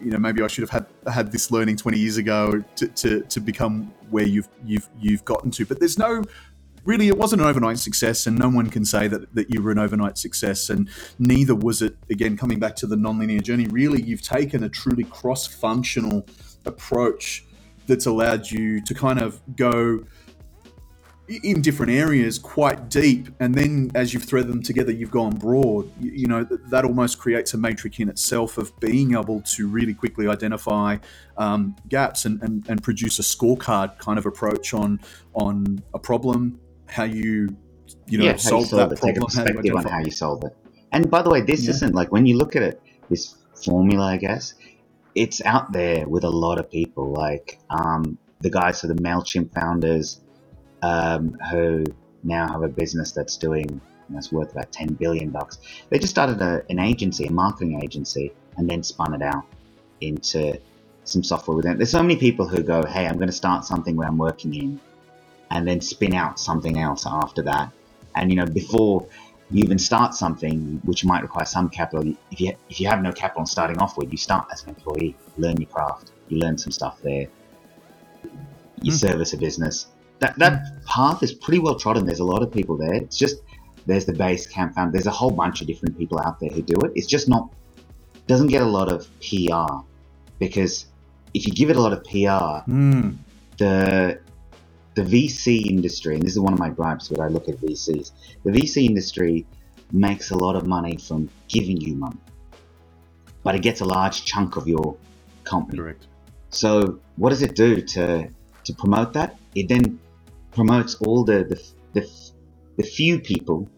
you 0.00 0.10
know, 0.10 0.18
maybe 0.18 0.42
I 0.42 0.46
should 0.46 0.62
have 0.62 0.70
had 0.70 1.12
had 1.12 1.32
this 1.32 1.50
learning 1.50 1.76
20 1.76 1.98
years 1.98 2.16
ago 2.16 2.62
to, 2.76 2.88
to, 2.88 3.20
to 3.22 3.40
become 3.40 3.92
where 4.10 4.26
you've 4.26 4.48
you've 4.64 4.88
you've 5.00 5.24
gotten 5.24 5.50
to. 5.52 5.64
But 5.64 5.80
there's 5.80 5.98
no 5.98 6.22
really 6.84 7.08
it 7.08 7.18
wasn't 7.18 7.40
an 7.40 7.48
overnight 7.48 7.78
success 7.78 8.26
and 8.26 8.38
no 8.38 8.48
one 8.48 8.70
can 8.70 8.84
say 8.84 9.06
that, 9.08 9.34
that 9.34 9.52
you 9.52 9.62
were 9.62 9.70
an 9.70 9.78
overnight 9.78 10.16
success 10.16 10.70
and 10.70 10.88
neither 11.18 11.54
was 11.54 11.82
it 11.82 11.94
again 12.08 12.36
coming 12.36 12.58
back 12.58 12.74
to 12.74 12.86
the 12.86 12.96
nonlinear 12.96 13.42
journey 13.42 13.66
really 13.66 14.02
you've 14.02 14.22
taken 14.22 14.64
a 14.64 14.68
truly 14.68 15.04
cross-functional 15.04 16.26
approach 16.64 17.44
that's 17.90 18.06
allowed 18.06 18.48
you 18.48 18.80
to 18.80 18.94
kind 18.94 19.20
of 19.20 19.40
go 19.56 20.04
in 21.42 21.60
different 21.60 21.92
areas 21.92 22.38
quite 22.38 22.88
deep 22.88 23.28
and 23.38 23.54
then 23.54 23.90
as 23.94 24.12
you've 24.12 24.24
threaded 24.24 24.50
them 24.50 24.62
together 24.62 24.90
you've 24.90 25.10
gone 25.10 25.34
broad 25.36 25.90
you, 26.00 26.10
you, 26.12 26.26
know 26.26 26.44
that 26.44 26.84
almost 26.84 27.18
creates 27.18 27.54
a 27.54 27.58
matrix 27.58 27.98
in 27.98 28.08
itself 28.08 28.58
of 28.58 28.78
being 28.80 29.12
able 29.14 29.40
to 29.42 29.68
really 29.68 29.94
quickly 29.94 30.26
identify 30.26 30.96
um, 31.36 31.76
gaps 31.88 32.24
and, 32.24 32.42
and, 32.42 32.68
and 32.68 32.82
produce 32.82 33.18
a 33.20 33.22
scorecard 33.22 33.96
kind 33.98 34.18
of 34.18 34.26
approach 34.26 34.74
on 34.74 35.00
on 35.34 35.80
a 35.94 35.98
problem 35.98 36.58
how 36.88 37.04
you 37.04 37.48
you 38.06 38.18
know 38.18 38.24
yeah, 38.24 38.36
solve, 38.36 38.62
you 38.62 38.68
solve 38.68 38.90
that 38.90 38.96
it. 38.96 39.00
problem 39.00 39.16
take 39.16 39.22
a 39.22 39.24
perspective 39.24 39.76
on 39.76 39.84
how 39.84 40.00
you 40.00 40.10
solve 40.10 40.42
it 40.44 40.56
and 40.92 41.10
by 41.10 41.22
the 41.22 41.30
way 41.30 41.40
this 41.40 41.64
yeah. 41.64 41.70
isn't 41.70 41.94
like 41.94 42.10
when 42.10 42.26
you 42.26 42.36
look 42.36 42.56
at 42.56 42.62
it 42.62 42.80
this 43.08 43.36
formula 43.54 44.06
i 44.06 44.16
guess 44.16 44.54
it's 45.14 45.42
out 45.44 45.72
there 45.72 46.08
with 46.08 46.24
a 46.24 46.30
lot 46.30 46.58
of 46.58 46.70
people, 46.70 47.12
like 47.12 47.58
um, 47.70 48.18
the 48.40 48.50
guys, 48.50 48.80
so 48.80 48.88
the 48.88 48.94
Mailchimp 48.94 49.52
founders, 49.54 50.20
um, 50.82 51.36
who 51.50 51.84
now 52.22 52.48
have 52.48 52.62
a 52.62 52.68
business 52.68 53.12
that's 53.12 53.36
doing 53.36 53.80
that's 54.10 54.32
worth 54.32 54.52
about 54.52 54.72
10 54.72 54.94
billion 54.94 55.30
bucks. 55.30 55.58
They 55.88 55.98
just 55.98 56.10
started 56.10 56.40
a, 56.40 56.62
an 56.68 56.78
agency, 56.78 57.26
a 57.26 57.32
marketing 57.32 57.80
agency, 57.82 58.32
and 58.56 58.68
then 58.68 58.82
spun 58.82 59.14
it 59.14 59.22
out 59.22 59.44
into 60.00 60.58
some 61.04 61.22
software 61.22 61.56
within. 61.56 61.76
There's 61.76 61.90
so 61.90 62.02
many 62.02 62.16
people 62.16 62.46
who 62.46 62.62
go, 62.62 62.84
hey, 62.84 63.06
I'm 63.06 63.16
going 63.16 63.28
to 63.28 63.34
start 63.34 63.64
something 63.64 63.96
where 63.96 64.08
I'm 64.08 64.18
working 64.18 64.54
in, 64.54 64.80
and 65.50 65.66
then 65.66 65.80
spin 65.80 66.14
out 66.14 66.38
something 66.38 66.78
else 66.78 67.06
after 67.06 67.42
that. 67.42 67.72
And, 68.16 68.30
you 68.30 68.36
know, 68.36 68.46
before 68.46 69.06
you 69.50 69.64
even 69.64 69.78
start 69.78 70.14
something 70.14 70.80
which 70.84 71.04
might 71.04 71.22
require 71.22 71.44
some 71.44 71.68
capital, 71.68 72.14
if 72.30 72.40
you, 72.40 72.52
if 72.68 72.80
you 72.80 72.88
have 72.88 73.02
no 73.02 73.12
capital 73.12 73.40
on 73.40 73.46
starting 73.46 73.78
off 73.78 73.96
with, 73.96 74.10
you 74.10 74.18
start 74.18 74.46
as 74.52 74.62
an 74.62 74.70
employee, 74.70 75.16
learn 75.38 75.56
your 75.56 75.68
craft, 75.68 76.12
you 76.28 76.38
learn 76.38 76.56
some 76.56 76.70
stuff 76.70 77.00
there, 77.02 77.26
you 78.82 78.92
mm. 78.92 78.96
service 78.96 79.32
a 79.32 79.36
business. 79.36 79.86
That, 80.20 80.38
that 80.38 80.52
mm. 80.52 80.84
path 80.86 81.22
is 81.22 81.32
pretty 81.32 81.58
well 81.58 81.74
trodden. 81.74 82.06
There's 82.06 82.20
a 82.20 82.24
lot 82.24 82.42
of 82.42 82.52
people 82.52 82.76
there. 82.76 82.94
It's 82.94 83.18
just, 83.18 83.42
there's 83.86 84.04
the 84.04 84.12
base 84.12 84.46
camp 84.46 84.74
fund. 84.74 84.92
There's 84.92 85.06
a 85.06 85.10
whole 85.10 85.30
bunch 85.30 85.60
of 85.60 85.66
different 85.66 85.98
people 85.98 86.20
out 86.20 86.38
there 86.38 86.50
who 86.50 86.62
do 86.62 86.78
it. 86.82 86.92
It's 86.94 87.06
just 87.06 87.28
not, 87.28 87.52
doesn't 88.26 88.48
get 88.48 88.62
a 88.62 88.66
lot 88.66 88.92
of 88.92 89.08
PR 89.20 89.82
because 90.38 90.86
if 91.34 91.46
you 91.46 91.52
give 91.52 91.70
it 91.70 91.76
a 91.76 91.80
lot 91.80 91.92
of 91.92 92.04
PR, 92.04 92.70
mm. 92.70 93.16
the 93.58 94.20
the 95.00 95.26
VC 95.26 95.66
industry, 95.66 96.14
and 96.14 96.22
this 96.22 96.32
is 96.32 96.40
one 96.40 96.52
of 96.52 96.58
my 96.58 96.68
gripes 96.68 97.10
when 97.10 97.20
I 97.20 97.28
look 97.28 97.48
at 97.48 97.56
VCs, 97.56 98.12
the 98.44 98.50
VC 98.50 98.84
industry 98.84 99.46
makes 99.92 100.30
a 100.30 100.36
lot 100.36 100.56
of 100.56 100.66
money 100.66 100.96
from 100.96 101.30
giving 101.48 101.80
you 101.80 101.94
money, 101.94 102.20
but 103.42 103.54
it 103.54 103.62
gets 103.62 103.80
a 103.80 103.84
large 103.84 104.24
chunk 104.26 104.56
of 104.56 104.68
your 104.68 104.96
company. 105.44 105.78
Correct. 105.78 106.06
So 106.50 107.00
what 107.16 107.30
does 107.30 107.42
it 107.42 107.54
do 107.56 107.80
to 107.80 108.28
to 108.64 108.74
promote 108.74 109.14
that? 109.14 109.38
It 109.54 109.68
then 109.68 109.98
promotes 110.50 110.96
all 110.96 111.24
the 111.24 111.44
the, 111.44 111.58
the, 111.94 112.10
the 112.76 112.82
few 112.82 113.20
people 113.20 113.68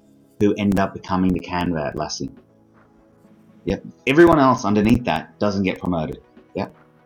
who 0.41 0.55
end 0.55 0.81
up 0.81 0.93
becoming 0.93 1.33
the 1.33 1.41
Canva 1.41 1.95
Atlassian. 1.95 2.33
Yep. 3.65 3.85
Everyone 4.09 4.41
else 4.41 4.65
underneath 4.65 5.05
that 5.05 5.39
doesn't 5.39 5.63
get 5.63 5.79
promoted. 5.79 6.21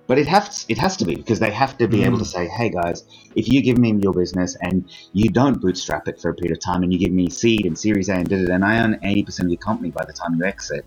But 0.06 0.18
it 0.18 0.28
has 0.28 0.64
it 0.68 0.78
has 0.78 0.96
to 0.98 1.04
be 1.04 1.16
because 1.16 1.40
they 1.40 1.50
have 1.50 1.76
to 1.78 1.88
be 1.88 1.98
mm. 1.98 2.06
able 2.06 2.18
to 2.18 2.24
mm. 2.24 2.32
say, 2.32 2.46
hey 2.46 2.70
guys, 2.70 3.04
if 3.34 3.48
you 3.48 3.60
give 3.60 3.78
me 3.78 3.92
your 4.00 4.12
business 4.12 4.56
and 4.62 4.88
you 5.12 5.28
don't 5.30 5.60
bootstrap 5.60 6.06
it 6.08 6.20
for 6.20 6.30
a 6.30 6.34
period 6.34 6.56
of 6.56 6.62
time 6.62 6.82
and 6.82 6.92
you 6.92 6.98
give 6.98 7.12
me 7.12 7.28
seed 7.28 7.66
and 7.66 7.76
Series 7.76 8.08
A 8.08 8.14
and 8.14 8.28
did 8.28 8.40
it, 8.42 8.50
and 8.50 8.64
I 8.64 8.82
own 8.82 8.98
eighty 9.02 9.24
percent 9.24 9.46
of 9.46 9.50
your 9.50 9.58
company 9.58 9.90
by 9.90 10.04
the 10.04 10.12
time 10.12 10.34
you 10.36 10.44
exit, 10.44 10.84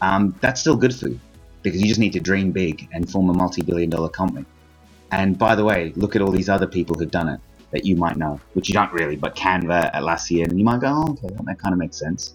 um, 0.00 0.34
that's 0.40 0.60
still 0.60 0.76
good 0.76 0.94
for 0.94 1.08
you 1.08 1.20
because 1.62 1.80
you 1.80 1.86
just 1.86 2.00
need 2.00 2.12
to 2.14 2.20
dream 2.20 2.50
big 2.50 2.88
and 2.92 3.10
form 3.10 3.30
a 3.30 3.34
multi-billion 3.34 3.90
dollar 3.90 4.08
company. 4.08 4.44
And 5.12 5.38
by 5.38 5.54
the 5.54 5.64
way, 5.64 5.92
look 5.94 6.16
at 6.16 6.22
all 6.22 6.30
these 6.30 6.48
other 6.48 6.66
people 6.66 6.96
who've 6.96 7.10
done 7.10 7.28
it 7.28 7.40
that 7.70 7.84
you 7.84 7.96
might 7.96 8.16
know, 8.16 8.40
which 8.54 8.68
you 8.68 8.74
don't 8.74 8.92
really, 8.92 9.16
but 9.16 9.34
Canva, 9.36 9.94
Atlassian, 9.94 10.48
and 10.48 10.58
you 10.58 10.64
might 10.64 10.80
go, 10.80 10.88
oh, 10.88 11.12
okay, 11.12 11.34
that 11.44 11.58
kind 11.58 11.72
of 11.72 11.78
makes 11.78 11.98
sense. 11.98 12.34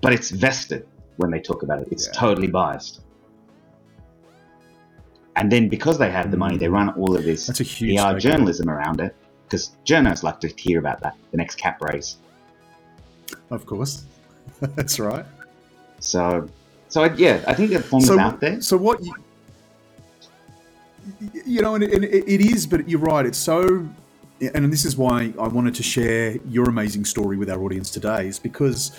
But 0.00 0.12
it's 0.12 0.30
vested 0.30 0.86
when 1.16 1.30
they 1.30 1.40
talk 1.40 1.62
about 1.62 1.80
it. 1.80 1.88
It's 1.90 2.06
yeah. 2.06 2.12
totally 2.12 2.48
biased. 2.48 3.00
And 5.36 5.52
then 5.52 5.68
because 5.68 5.98
they 5.98 6.10
have 6.10 6.30
the 6.30 6.36
money, 6.38 6.56
they 6.56 6.68
run 6.68 6.88
all 6.90 7.14
of 7.14 7.22
this 7.24 7.46
That's 7.46 7.60
a 7.60 7.62
huge 7.62 8.00
PR 8.00 8.18
journalism 8.18 8.70
around 8.70 9.00
it 9.00 9.14
because 9.44 9.76
journalists 9.84 10.24
like 10.24 10.40
to 10.40 10.48
hear 10.48 10.78
about 10.78 11.00
that, 11.00 11.14
the 11.30 11.36
next 11.36 11.56
cap 11.56 11.80
raise. 11.82 12.16
Of 13.50 13.66
course, 13.66 14.04
that's 14.60 14.98
right. 14.98 15.26
So, 16.00 16.48
so 16.88 17.04
I, 17.04 17.12
yeah, 17.14 17.44
I 17.46 17.54
think 17.54 17.70
the 17.70 17.82
form 17.82 18.02
so, 18.02 18.14
is 18.14 18.18
out 18.18 18.40
there. 18.40 18.60
So 18.62 18.78
what 18.78 19.04
you, 19.04 19.14
you 21.44 21.60
know, 21.60 21.74
and 21.74 21.84
it, 21.84 22.02
it 22.02 22.40
is, 22.40 22.66
but 22.66 22.88
you're 22.88 23.00
right. 23.00 23.26
It's 23.26 23.38
so, 23.38 23.86
and 24.40 24.72
this 24.72 24.84
is 24.84 24.96
why 24.96 25.34
I 25.38 25.48
wanted 25.48 25.74
to 25.76 25.82
share 25.82 26.36
your 26.48 26.68
amazing 26.68 27.04
story 27.04 27.36
with 27.36 27.50
our 27.50 27.62
audience 27.62 27.90
today, 27.90 28.26
is 28.26 28.38
because, 28.38 28.92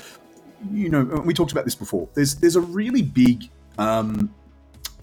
you 0.71 0.89
know, 0.89 1.03
we 1.25 1.33
talked 1.33 1.51
about 1.51 1.65
this 1.65 1.75
before. 1.75 2.07
There's 2.13 2.35
there's 2.35 2.55
a 2.55 2.61
really 2.61 3.01
big 3.01 3.49
um, 3.77 4.33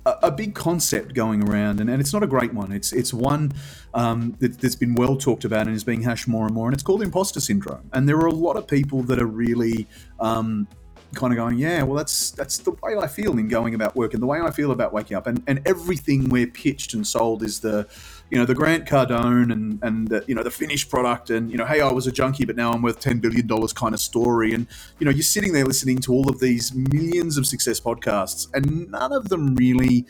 a, 0.06 0.30
big 0.30 0.54
concept 0.54 1.14
going 1.14 1.48
around, 1.48 1.80
and, 1.80 1.88
and 1.88 2.00
it's 2.00 2.12
not 2.12 2.22
a 2.22 2.26
great 2.26 2.52
one. 2.52 2.72
It's 2.72 2.92
it's 2.92 3.14
one 3.14 3.52
um, 3.94 4.36
that, 4.40 4.60
has 4.60 4.76
been 4.76 4.94
well 4.94 5.16
talked 5.16 5.44
about 5.44 5.66
and 5.66 5.74
is 5.74 5.84
being 5.84 6.02
hashed 6.02 6.28
more 6.28 6.46
and 6.46 6.54
more, 6.54 6.68
and 6.68 6.74
it's 6.74 6.82
called 6.82 7.02
imposter 7.02 7.40
syndrome. 7.40 7.88
And 7.92 8.08
there 8.08 8.16
are 8.16 8.26
a 8.26 8.34
lot 8.34 8.56
of 8.56 8.66
people 8.66 9.02
that 9.04 9.20
are 9.20 9.26
really 9.26 9.86
um, 10.20 10.68
kind 11.14 11.32
of 11.32 11.36
going, 11.36 11.58
yeah, 11.58 11.82
well, 11.82 11.96
that's 11.96 12.30
that's 12.32 12.58
the 12.58 12.72
way 12.82 12.96
I 12.96 13.06
feel 13.06 13.38
in 13.38 13.48
going 13.48 13.74
about 13.74 13.96
work, 13.96 14.14
and 14.14 14.22
the 14.22 14.26
way 14.26 14.40
I 14.40 14.50
feel 14.50 14.70
about 14.70 14.92
waking 14.92 15.16
up, 15.16 15.26
and 15.26 15.42
and 15.46 15.60
everything 15.66 16.28
we're 16.28 16.46
pitched 16.46 16.94
and 16.94 17.06
sold 17.06 17.42
is 17.42 17.60
the 17.60 17.86
you 18.30 18.38
know 18.38 18.46
the 18.46 18.54
Grant 18.54 18.86
Cardone 18.86 19.52
and 19.52 19.78
and 19.82 20.08
the, 20.08 20.24
you 20.26 20.34
know 20.34 20.42
the 20.42 20.50
finished 20.50 20.90
product 20.90 21.30
and 21.30 21.50
you 21.50 21.58
know 21.58 21.66
hey 21.66 21.80
I 21.80 21.92
was 21.92 22.06
a 22.06 22.12
junkie 22.12 22.44
but 22.44 22.56
now 22.56 22.72
I'm 22.72 22.82
worth 22.82 22.98
ten 22.98 23.18
billion 23.18 23.46
dollars 23.46 23.72
kind 23.72 23.94
of 23.94 24.00
story. 24.00 24.52
And 24.52 24.66
you 24.98 25.04
know 25.04 25.10
you're 25.10 25.22
sitting 25.22 25.52
there 25.52 25.64
listening 25.64 25.98
to 25.98 26.12
all 26.12 26.28
of 26.28 26.40
these 26.40 26.74
millions 26.74 27.36
of 27.38 27.46
success 27.46 27.78
podcasts 27.80 28.48
and 28.54 28.90
none 28.90 29.12
of 29.12 29.28
them 29.28 29.54
really 29.54 30.06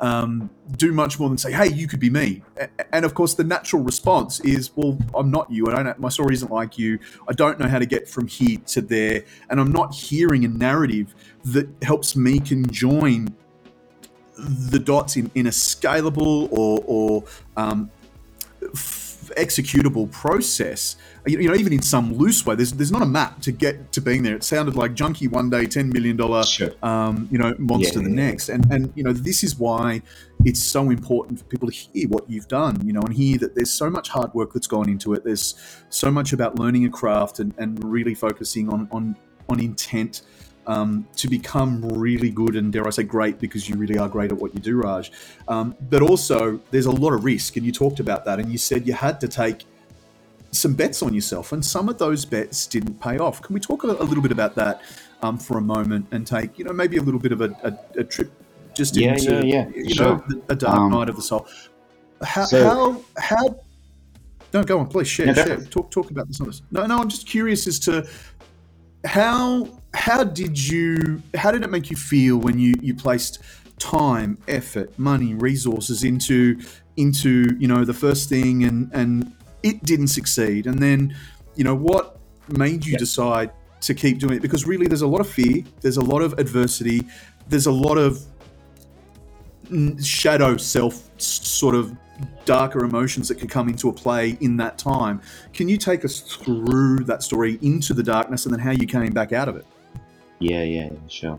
um, 0.00 0.50
do 0.76 0.92
much 0.92 1.18
more 1.18 1.28
than 1.28 1.38
say, 1.38 1.52
"Hey, 1.52 1.68
you 1.68 1.88
could 1.88 2.00
be 2.00 2.10
me." 2.10 2.42
And 2.92 3.04
of 3.04 3.14
course, 3.14 3.34
the 3.34 3.44
natural 3.44 3.82
response 3.82 4.40
is, 4.40 4.70
"Well, 4.76 4.98
I'm 5.14 5.30
not 5.30 5.50
you. 5.50 5.68
I 5.68 5.82
don't. 5.82 5.98
My 5.98 6.08
story 6.08 6.34
isn't 6.34 6.50
like 6.50 6.78
you. 6.78 6.98
I 7.28 7.32
don't 7.32 7.58
know 7.58 7.68
how 7.68 7.78
to 7.78 7.86
get 7.86 8.08
from 8.08 8.26
here 8.26 8.58
to 8.68 8.80
there, 8.80 9.24
and 9.50 9.60
I'm 9.60 9.72
not 9.72 9.94
hearing 9.94 10.44
a 10.44 10.48
narrative 10.48 11.14
that 11.44 11.68
helps 11.82 12.16
me 12.16 12.40
conjoin 12.40 13.34
the 14.38 14.78
dots 14.78 15.16
in, 15.16 15.30
in 15.34 15.46
a 15.46 15.50
scalable 15.50 16.48
or, 16.52 16.82
or 16.86 17.24
um, 17.56 17.90
f- 18.62 19.30
executable 19.36 20.10
process. 20.10 20.96
You, 21.28 21.48
know, 21.48 21.54
even 21.54 21.72
in 21.72 21.82
some 21.82 22.14
loose 22.14 22.44
way, 22.46 22.54
there's 22.54 22.72
there's 22.72 22.92
not 22.92 23.02
a 23.02 23.06
map 23.06 23.40
to 23.42 23.52
get 23.52 23.92
to 23.92 24.00
being 24.00 24.22
there. 24.22 24.36
It 24.36 24.44
sounded 24.44 24.76
like 24.76 24.94
junkie 24.94 25.28
one 25.28 25.50
day, 25.50 25.66
ten 25.66 25.90
million 25.90 26.16
dollar, 26.16 26.44
sure. 26.44 26.72
um, 26.82 27.28
you 27.30 27.38
know, 27.38 27.54
monster 27.58 28.00
yeah, 28.00 28.04
the 28.04 28.10
yeah. 28.10 28.26
next. 28.26 28.48
And 28.48 28.70
and 28.72 28.92
you 28.94 29.04
know, 29.04 29.12
this 29.12 29.42
is 29.44 29.58
why 29.58 30.02
it's 30.44 30.62
so 30.62 30.90
important 30.90 31.38
for 31.38 31.44
people 31.46 31.68
to 31.68 31.74
hear 31.74 32.08
what 32.08 32.28
you've 32.28 32.48
done. 32.48 32.84
You 32.86 32.92
know, 32.92 33.02
and 33.02 33.14
hear 33.14 33.38
that 33.38 33.54
there's 33.54 33.70
so 33.70 33.90
much 33.90 34.08
hard 34.08 34.32
work 34.34 34.52
that's 34.52 34.66
gone 34.66 34.88
into 34.88 35.12
it. 35.12 35.24
There's 35.24 35.54
so 35.90 36.10
much 36.10 36.32
about 36.32 36.58
learning 36.58 36.84
a 36.86 36.90
craft 36.90 37.40
and, 37.40 37.54
and 37.58 37.82
really 37.84 38.14
focusing 38.14 38.68
on 38.68 38.88
on 38.90 39.16
on 39.48 39.60
intent 39.60 40.22
um, 40.68 41.08
to 41.16 41.28
become 41.28 41.80
really 41.88 42.30
good 42.30 42.54
and 42.54 42.72
dare 42.72 42.86
I 42.86 42.90
say 42.90 43.02
great 43.02 43.40
because 43.40 43.68
you 43.68 43.76
really 43.76 43.98
are 43.98 44.08
great 44.08 44.30
at 44.30 44.38
what 44.38 44.54
you 44.54 44.60
do, 44.60 44.80
Raaj. 44.80 45.10
Um, 45.48 45.74
but 45.88 46.02
also, 46.02 46.60
there's 46.70 46.86
a 46.86 46.92
lot 46.92 47.14
of 47.14 47.24
risk, 47.24 47.56
and 47.56 47.66
you 47.66 47.72
talked 47.72 48.00
about 48.00 48.24
that, 48.26 48.38
and 48.38 48.52
you 48.52 48.58
said 48.58 48.86
you 48.86 48.92
had 48.92 49.20
to 49.20 49.28
take 49.28 49.64
some 50.50 50.74
bets 50.74 51.02
on 51.02 51.14
yourself, 51.14 51.52
and 51.52 51.64
some 51.64 51.88
of 51.88 51.98
those 51.98 52.24
bets 52.24 52.66
didn't 52.66 53.00
pay 53.00 53.18
off. 53.18 53.42
Can 53.42 53.54
we 53.54 53.60
talk 53.60 53.82
a, 53.82 53.86
little 53.86 54.22
bit 54.22 54.32
about 54.32 54.54
that 54.54 54.82
um, 55.22 55.38
for 55.38 55.58
a 55.58 55.60
moment 55.60 56.06
and 56.10 56.26
take, 56.26 56.58
you 56.58 56.64
know, 56.64 56.72
maybe 56.72 56.96
a 56.96 57.02
little 57.02 57.20
bit 57.20 57.32
of 57.32 57.40
a, 57.40 57.50
a, 57.62 58.00
a 58.00 58.04
trip 58.04 58.30
just 58.74 58.96
yeah, 58.96 59.12
into, 59.12 59.46
yeah, 59.46 59.68
yeah. 59.68 59.68
you 59.74 59.94
sure. 59.94 60.16
know, 60.16 60.42
a 60.48 60.56
dark 60.56 60.78
um, 60.78 60.90
night 60.92 61.08
of 61.08 61.16
the 61.16 61.22
soul? 61.22 61.46
How, 62.22 62.44
so, 62.44 62.64
how, 62.64 63.02
how 63.18 63.60
no, 64.54 64.64
go 64.64 64.78
on, 64.78 64.88
please 64.88 65.08
share. 65.08 65.34
share. 65.34 65.60
Talk, 65.64 65.90
talk 65.90 66.10
about 66.10 66.28
this. 66.28 66.40
No, 66.70 66.86
no, 66.86 66.98
I'm 66.98 67.08
just 67.08 67.28
curious 67.28 67.66
as 67.66 67.78
to 67.80 68.08
how 69.04 69.68
how 69.94 70.24
did 70.24 70.58
you 70.58 71.22
how 71.34 71.50
did 71.50 71.62
it 71.62 71.70
make 71.70 71.90
you 71.90 71.96
feel 71.96 72.38
when 72.38 72.58
you 72.58 72.74
you 72.80 72.94
placed 72.94 73.40
time, 73.78 74.38
effort, 74.48 74.96
money, 74.98 75.34
resources 75.34 76.02
into 76.02 76.58
into 76.96 77.54
you 77.58 77.68
know 77.68 77.84
the 77.84 77.94
first 77.94 78.28
thing 78.28 78.64
and 78.64 78.90
and 78.92 79.32
it 79.62 79.82
didn't 79.84 80.08
succeed, 80.08 80.66
and 80.66 80.78
then 80.78 81.16
you 81.54 81.64
know 81.64 81.74
what 81.74 82.18
made 82.48 82.86
you 82.86 82.96
decide 82.96 83.50
to 83.80 83.94
keep 83.94 84.18
doing 84.18 84.34
it? 84.36 84.42
Because 84.42 84.66
really, 84.66 84.86
there's 84.86 85.02
a 85.02 85.06
lot 85.06 85.20
of 85.20 85.28
fear, 85.28 85.62
there's 85.80 85.96
a 85.96 86.04
lot 86.04 86.22
of 86.22 86.34
adversity, 86.38 87.02
there's 87.48 87.66
a 87.66 87.72
lot 87.72 87.98
of 87.98 88.20
shadow 90.02 90.56
self 90.56 91.08
sort 91.20 91.74
of 91.74 91.94
darker 92.44 92.84
emotions 92.84 93.28
that 93.28 93.36
could 93.36 93.50
come 93.50 93.68
into 93.68 93.88
a 93.88 93.92
play 93.92 94.36
in 94.40 94.56
that 94.56 94.78
time. 94.78 95.20
Can 95.52 95.68
you 95.68 95.76
take 95.76 96.04
us 96.04 96.20
through 96.20 97.00
that 97.04 97.22
story 97.22 97.58
into 97.62 97.94
the 97.94 98.02
darkness 98.02 98.46
and 98.46 98.52
then 98.52 98.60
how 98.60 98.70
you 98.70 98.86
came 98.86 99.12
back 99.12 99.32
out 99.32 99.48
of 99.48 99.56
it? 99.56 99.66
Yeah, 100.38 100.62
yeah, 100.62 100.90
sure. 101.08 101.38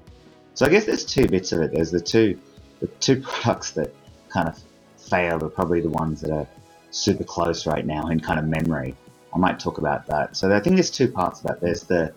So 0.53 0.65
I 0.65 0.69
guess 0.69 0.86
there's 0.86 1.05
two 1.05 1.27
bits 1.27 1.51
of 1.51 1.62
it. 1.62 1.71
There's 1.73 1.91
the 1.91 2.01
two 2.01 2.39
the 2.79 2.88
two 2.88 3.21
products 3.21 3.71
that 3.71 3.93
kind 4.29 4.47
of 4.47 4.62
failed 4.97 5.43
are 5.43 5.49
probably 5.49 5.82
the 5.82 5.89
ones 5.89 6.21
that 6.21 6.32
are 6.32 6.47
super 6.91 7.23
close 7.23 7.65
right 7.65 7.86
now 7.86 8.08
in 8.08 8.19
kind 8.19 8.39
of 8.39 8.45
memory. 8.45 8.95
I 9.34 9.38
might 9.38 9.60
talk 9.60 9.78
about 9.78 10.08
that. 10.08 10.36
So 10.36 10.52
I 10.56 10.60
think 10.60 10.75
there's 10.75 10.89
two 10.89 11.12
parts 11.12 11.39
of 11.39 11.47
that. 11.47 11.62
There's 11.62 11.84
the 11.84 12.13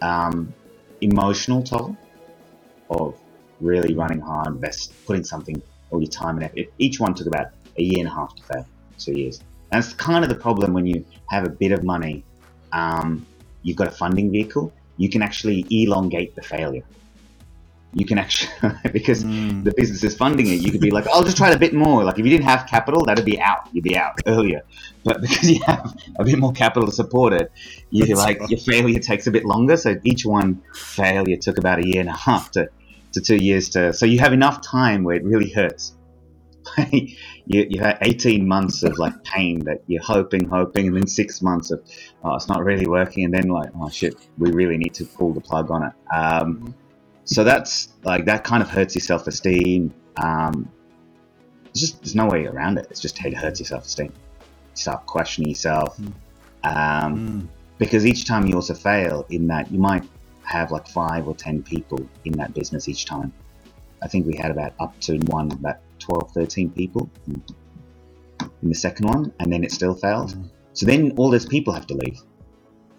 um, 0.00 0.54
emotional 1.00 1.62
toll 1.62 1.96
of 2.90 3.16
really 3.60 3.94
running 3.94 4.20
hard, 4.20 4.48
invest, 4.48 4.92
putting 5.06 5.24
something 5.24 5.60
all 5.90 6.00
your 6.00 6.10
time 6.10 6.36
and 6.36 6.44
effort. 6.44 6.72
Each 6.78 7.00
one 7.00 7.14
took 7.14 7.26
about 7.26 7.48
a 7.78 7.82
year 7.82 8.00
and 8.00 8.08
a 8.08 8.12
half 8.12 8.34
to 8.36 8.42
fail, 8.42 8.66
two 8.98 9.18
years. 9.18 9.40
And 9.70 9.82
it's 9.82 9.92
kind 9.94 10.24
of 10.24 10.28
the 10.28 10.36
problem 10.36 10.72
when 10.72 10.86
you 10.86 11.04
have 11.28 11.44
a 11.44 11.48
bit 11.48 11.72
of 11.72 11.82
money, 11.82 12.24
um, 12.72 13.26
you've 13.62 13.76
got 13.76 13.88
a 13.88 13.92
funding 13.92 14.30
vehicle, 14.30 14.72
you 14.98 15.08
can 15.08 15.22
actually 15.22 15.66
elongate 15.70 16.34
the 16.34 16.42
failure. 16.42 16.84
You 17.94 18.06
can 18.06 18.18
actually 18.18 18.50
because 18.92 19.22
mm. 19.24 19.62
the 19.64 19.72
business 19.76 20.02
is 20.02 20.16
funding 20.16 20.46
it. 20.46 20.60
You 20.60 20.70
could 20.70 20.80
be 20.80 20.90
like, 20.90 21.06
I'll 21.08 21.22
just 21.22 21.36
try 21.36 21.50
it 21.50 21.56
a 21.56 21.58
bit 21.58 21.74
more. 21.74 22.04
Like 22.04 22.18
if 22.18 22.24
you 22.24 22.30
didn't 22.30 22.46
have 22.46 22.66
capital, 22.66 23.04
that'd 23.04 23.24
be 23.24 23.40
out. 23.40 23.68
You'd 23.72 23.84
be 23.84 23.96
out 23.96 24.18
earlier. 24.26 24.62
But 25.04 25.20
because 25.20 25.50
you 25.50 25.60
have 25.66 25.94
a 26.16 26.24
bit 26.24 26.38
more 26.38 26.52
capital 26.52 26.86
to 26.86 26.94
support 26.94 27.32
it, 27.34 27.52
you 27.90 28.06
That's 28.06 28.18
like 28.18 28.40
right. 28.40 28.50
your 28.50 28.60
failure 28.60 28.98
takes 28.98 29.26
a 29.26 29.30
bit 29.30 29.44
longer. 29.44 29.76
So 29.76 29.96
each 30.04 30.24
one 30.24 30.62
failure 30.74 31.36
took 31.36 31.58
about 31.58 31.80
a 31.80 31.86
year 31.86 32.00
and 32.00 32.08
a 32.08 32.16
half 32.16 32.50
to, 32.52 32.68
to 33.12 33.20
two 33.20 33.36
years 33.36 33.68
to. 33.70 33.92
So 33.92 34.06
you 34.06 34.20
have 34.20 34.32
enough 34.32 34.62
time 34.62 35.04
where 35.04 35.16
it 35.16 35.24
really 35.24 35.50
hurts. 35.50 35.94
you, 36.92 37.16
you 37.44 37.80
had 37.80 37.98
18 38.00 38.46
months 38.46 38.84
of 38.84 38.96
like 38.96 39.22
pain 39.24 39.58
that 39.64 39.82
you're 39.86 40.02
hoping, 40.02 40.48
hoping, 40.48 40.86
and 40.86 40.96
then 40.96 41.06
six 41.08 41.42
months 41.42 41.72
of, 41.72 41.82
oh, 42.24 42.36
it's 42.36 42.48
not 42.48 42.64
really 42.64 42.86
working. 42.86 43.24
And 43.24 43.34
then 43.34 43.48
like, 43.48 43.70
oh 43.78 43.90
shit, 43.90 44.14
we 44.38 44.50
really 44.52 44.78
need 44.78 44.94
to 44.94 45.04
pull 45.04 45.34
the 45.34 45.40
plug 45.42 45.70
on 45.70 45.82
it. 45.82 45.92
Um, 46.14 46.56
mm-hmm 46.56 46.70
so 47.24 47.44
that's 47.44 47.88
like 48.04 48.24
that 48.24 48.44
kind 48.44 48.62
of 48.62 48.70
hurts 48.70 48.94
your 48.94 49.02
self 49.02 49.26
esteem. 49.26 49.94
Um, 50.16 50.68
it's 51.70 51.80
just 51.80 52.00
there's 52.00 52.14
no 52.14 52.26
way 52.26 52.46
around 52.46 52.78
it. 52.78 52.86
It's 52.90 53.00
just 53.00 53.22
it 53.24 53.34
hurts 53.34 53.60
your 53.60 53.66
self 53.66 53.86
esteem. 53.86 54.12
You 54.40 54.76
start 54.76 55.06
questioning 55.06 55.50
yourself, 55.50 55.96
mm. 55.98 56.12
Um, 56.64 57.18
mm. 57.18 57.48
because 57.78 58.06
each 58.06 58.26
time 58.26 58.46
you 58.46 58.54
also 58.54 58.74
fail 58.74 59.26
in 59.30 59.46
that 59.48 59.70
you 59.70 59.78
might 59.78 60.04
have 60.44 60.70
like 60.70 60.88
five 60.88 61.28
or 61.28 61.34
ten 61.34 61.62
people 61.62 62.06
in 62.24 62.32
that 62.34 62.54
business 62.54 62.88
each 62.88 63.06
time. 63.06 63.32
I 64.02 64.08
think 64.08 64.26
we 64.26 64.36
had 64.36 64.50
about 64.50 64.74
up 64.80 64.98
to 65.02 65.18
one 65.26 65.52
about 65.52 65.76
12, 66.00 66.32
13 66.32 66.70
people 66.70 67.08
in, 67.28 67.40
the 68.68 68.74
second 68.74 69.06
one, 69.06 69.32
and 69.38 69.52
then 69.52 69.62
it 69.62 69.70
still 69.70 69.94
failed. 69.94 70.34
Mm. 70.34 70.50
So 70.72 70.86
then 70.86 71.12
all 71.16 71.30
those 71.30 71.46
people 71.46 71.72
have 71.72 71.86
to 71.86 71.94
leave. 71.94 72.20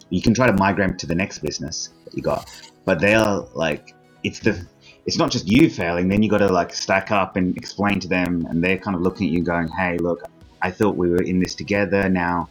You 0.10 0.22
can 0.22 0.34
try 0.34 0.48
to 0.48 0.54
migrate 0.54 0.98
to 1.00 1.08
the 1.08 1.16
next 1.16 1.40
business 1.40 1.90
that 2.06 2.14
you 2.16 2.22
got, 2.22 2.50
but 2.86 3.00
they're 3.00 3.36
like 3.54 3.96
it's 4.24 4.40
the 4.40 4.66
it's 5.06 5.18
not 5.18 5.32
just 5.32 5.48
you 5.48 5.70
failing. 5.70 6.08
Then 6.08 6.24
you 6.24 6.30
got 6.30 6.38
to 6.40 6.48
like 6.48 6.74
stack 6.74 7.12
up 7.12 7.36
and 7.36 7.56
explain 7.58 8.00
to 8.00 8.08
them, 8.08 8.46
and 8.50 8.64
they're 8.64 8.78
kind 8.78 8.96
of 8.96 9.02
looking 9.02 9.28
at 9.28 9.34
you, 9.34 9.44
going, 9.44 9.68
"Hey, 9.68 9.98
look, 9.98 10.24
I 10.62 10.72
thought 10.72 10.96
we 10.96 11.10
were 11.10 11.22
in 11.22 11.40
this 11.40 11.56
together. 11.56 12.08
Now, 12.10 12.50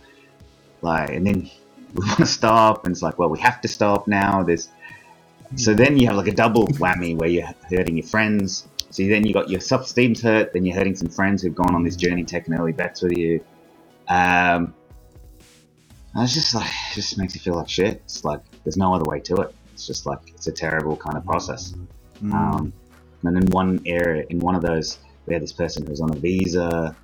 like, 0.82 1.10
and 1.10 1.26
then 1.26 1.50
we 1.94 2.06
want 2.06 2.18
to 2.18 2.26
stop, 2.26 2.84
and 2.84 2.92
it's 2.92 3.02
like, 3.02 3.18
well, 3.18 3.28
we 3.30 3.40
have 3.40 3.60
to 3.62 3.68
stop 3.68 4.06
now. 4.06 4.42
There's 4.42 4.68
so 5.56 5.74
then 5.74 5.98
you 5.98 6.06
have 6.06 6.16
like 6.16 6.28
a 6.28 6.34
double 6.34 6.66
whammy 6.68 7.16
where 7.16 7.28
you're 7.28 7.48
hurting 7.68 7.96
your 7.96 8.06
friends. 8.06 8.68
So 8.90 9.02
then 9.06 9.26
you 9.26 9.32
got 9.32 9.48
your 9.48 9.60
self 9.60 9.82
esteem's 9.82 10.22
hurt. 10.22 10.52
Then 10.52 10.64
you're 10.64 10.76
hurting 10.76 10.96
some 10.96 11.08
friends 11.08 11.42
who've 11.42 11.54
gone 11.54 11.74
on 11.74 11.82
this 11.82 11.96
journey, 11.96 12.24
taking 12.24 12.54
early 12.54 12.72
bets 12.72 13.02
with 13.02 13.16
you. 13.16 13.44
Um, 14.08 14.74
it's 16.16 16.34
just 16.34 16.54
like 16.54 16.66
it 16.66 16.94
just 16.94 17.16
makes 17.18 17.34
you 17.34 17.40
feel 17.40 17.54
like 17.54 17.68
shit. 17.68 18.02
It's 18.04 18.24
like 18.24 18.40
there's 18.64 18.76
no 18.76 18.94
other 18.94 19.04
way 19.04 19.20
to 19.20 19.36
it. 19.36 19.54
It's 19.72 19.86
just 19.86 20.06
like 20.06 20.18
it's 20.28 20.46
a 20.46 20.52
terrible 20.52 20.96
kind 20.96 21.16
of 21.16 21.24
process. 21.24 21.74
Mm. 22.22 22.32
Um, 22.32 22.72
and 23.24 23.36
in 23.36 23.46
one 23.50 23.80
area, 23.86 24.24
in 24.30 24.38
one 24.38 24.54
of 24.54 24.62
those, 24.62 24.98
we 25.26 25.34
had 25.34 25.42
this 25.42 25.52
person 25.52 25.84
who 25.84 25.90
was 25.90 26.00
on 26.00 26.10
a 26.10 26.18
visa. 26.18 26.96